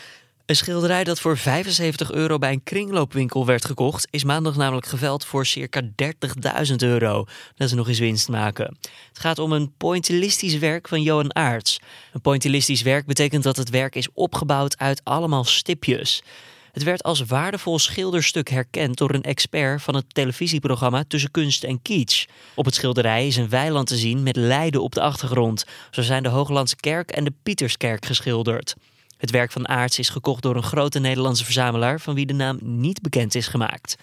Een 0.45 0.55
schilderij 0.55 1.03
dat 1.03 1.19
voor 1.19 1.37
75 1.37 2.11
euro 2.11 2.37
bij 2.37 2.51
een 2.51 2.63
kringloopwinkel 2.63 3.45
werd 3.45 3.65
gekocht, 3.65 4.07
is 4.09 4.23
maandag 4.23 4.55
namelijk 4.55 4.85
geveld 4.85 5.25
voor 5.25 5.45
circa 5.45 5.81
30.000 5.81 6.75
euro. 6.77 7.25
Dat 7.55 7.67
is 7.67 7.73
nog 7.73 7.87
eens 7.87 7.99
winst 7.99 8.29
maken. 8.29 8.77
Het 9.07 9.19
gaat 9.19 9.39
om 9.39 9.51
een 9.51 9.73
pointillistisch 9.77 10.57
werk 10.57 10.87
van 10.87 11.01
Johan 11.01 11.35
Aerts. 11.35 11.79
Een 12.13 12.21
pointillistisch 12.21 12.81
werk 12.81 13.05
betekent 13.05 13.43
dat 13.43 13.57
het 13.57 13.69
werk 13.69 13.95
is 13.95 14.07
opgebouwd 14.13 14.77
uit 14.77 15.01
allemaal 15.03 15.43
stipjes. 15.43 16.23
Het 16.71 16.83
werd 16.83 17.03
als 17.03 17.21
waardevol 17.21 17.79
schilderstuk 17.79 18.49
herkend 18.49 18.97
door 18.97 19.13
een 19.13 19.23
expert 19.23 19.81
van 19.81 19.95
het 19.95 20.13
televisieprogramma 20.13 21.03
Tussen 21.07 21.31
Kunst 21.31 21.63
en 21.63 21.81
Kitsch. 21.81 22.25
Op 22.55 22.65
het 22.65 22.75
schilderij 22.75 23.27
is 23.27 23.35
een 23.35 23.49
weiland 23.49 23.87
te 23.87 23.97
zien 23.97 24.23
met 24.23 24.35
Leiden 24.35 24.83
op 24.83 24.93
de 24.93 25.01
achtergrond. 25.01 25.65
Zo 25.91 26.01
zijn 26.01 26.23
de 26.23 26.29
Hooglandse 26.29 26.75
kerk 26.75 27.11
en 27.11 27.23
de 27.23 27.33
Pieterskerk 27.43 28.05
geschilderd. 28.05 28.75
Het 29.23 29.31
werk 29.31 29.51
van 29.51 29.67
Aarts 29.67 29.99
is 29.99 30.09
gekocht 30.09 30.41
door 30.41 30.55
een 30.55 30.63
grote 30.63 30.99
Nederlandse 30.99 31.43
verzamelaar 31.43 31.99
van 31.99 32.13
wie 32.13 32.25
de 32.25 32.33
naam 32.33 32.59
niet 32.61 33.01
bekend 33.01 33.35
is 33.35 33.47
gemaakt. 33.47 33.95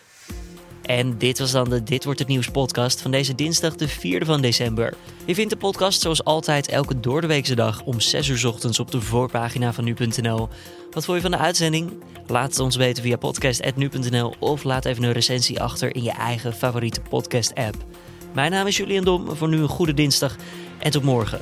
En 0.83 1.19
dit 1.19 1.39
was 1.39 1.51
dan 1.51 1.71
de 1.71 1.83
Dit 1.83 2.05
Wordt 2.05 2.19
Het 2.19 2.29
Nieuws 2.29 2.49
podcast 2.49 3.03
van 3.03 3.11
deze 3.11 3.35
dinsdag 3.35 3.75
de 3.75 3.91
4e 3.91 4.27
van 4.27 4.41
december. 4.41 4.95
Je 5.25 5.35
vindt 5.35 5.51
de 5.51 5.57
podcast 5.57 6.01
zoals 6.01 6.25
altijd 6.25 6.69
elke 6.69 7.01
doordeweekse 7.01 7.55
dag 7.55 7.83
om 7.83 8.01
6 8.01 8.29
uur 8.29 8.49
ochtends 8.49 8.81
op 8.81 8.91
de 8.91 9.01
voorpagina 9.01 9.73
van 9.73 9.85
nu.nl. 9.85 10.49
Wat 10.91 11.05
vond 11.05 11.17
je 11.17 11.23
van 11.23 11.31
de 11.31 11.45
uitzending? 11.45 12.03
Laat 12.27 12.51
het 12.51 12.59
ons 12.59 12.77
weten 12.77 13.03
via 13.03 13.17
podcast.nu.nl 13.17 14.35
of 14.39 14.65
laat 14.65 14.85
even 14.85 15.03
een 15.03 15.13
recensie 15.13 15.61
achter 15.61 15.95
in 15.95 16.03
je 16.03 16.13
eigen 16.13 16.55
favoriete 16.55 17.01
podcast 17.01 17.55
app. 17.55 17.77
Mijn 18.35 18.51
naam 18.51 18.67
is 18.67 18.77
Julian 18.77 19.05
Dom, 19.05 19.37
voor 19.37 19.49
nu 19.49 19.59
een 19.59 19.69
goede 19.69 19.95
dinsdag 19.95 20.37
en 20.79 20.91
tot 20.91 21.03
morgen. 21.03 21.41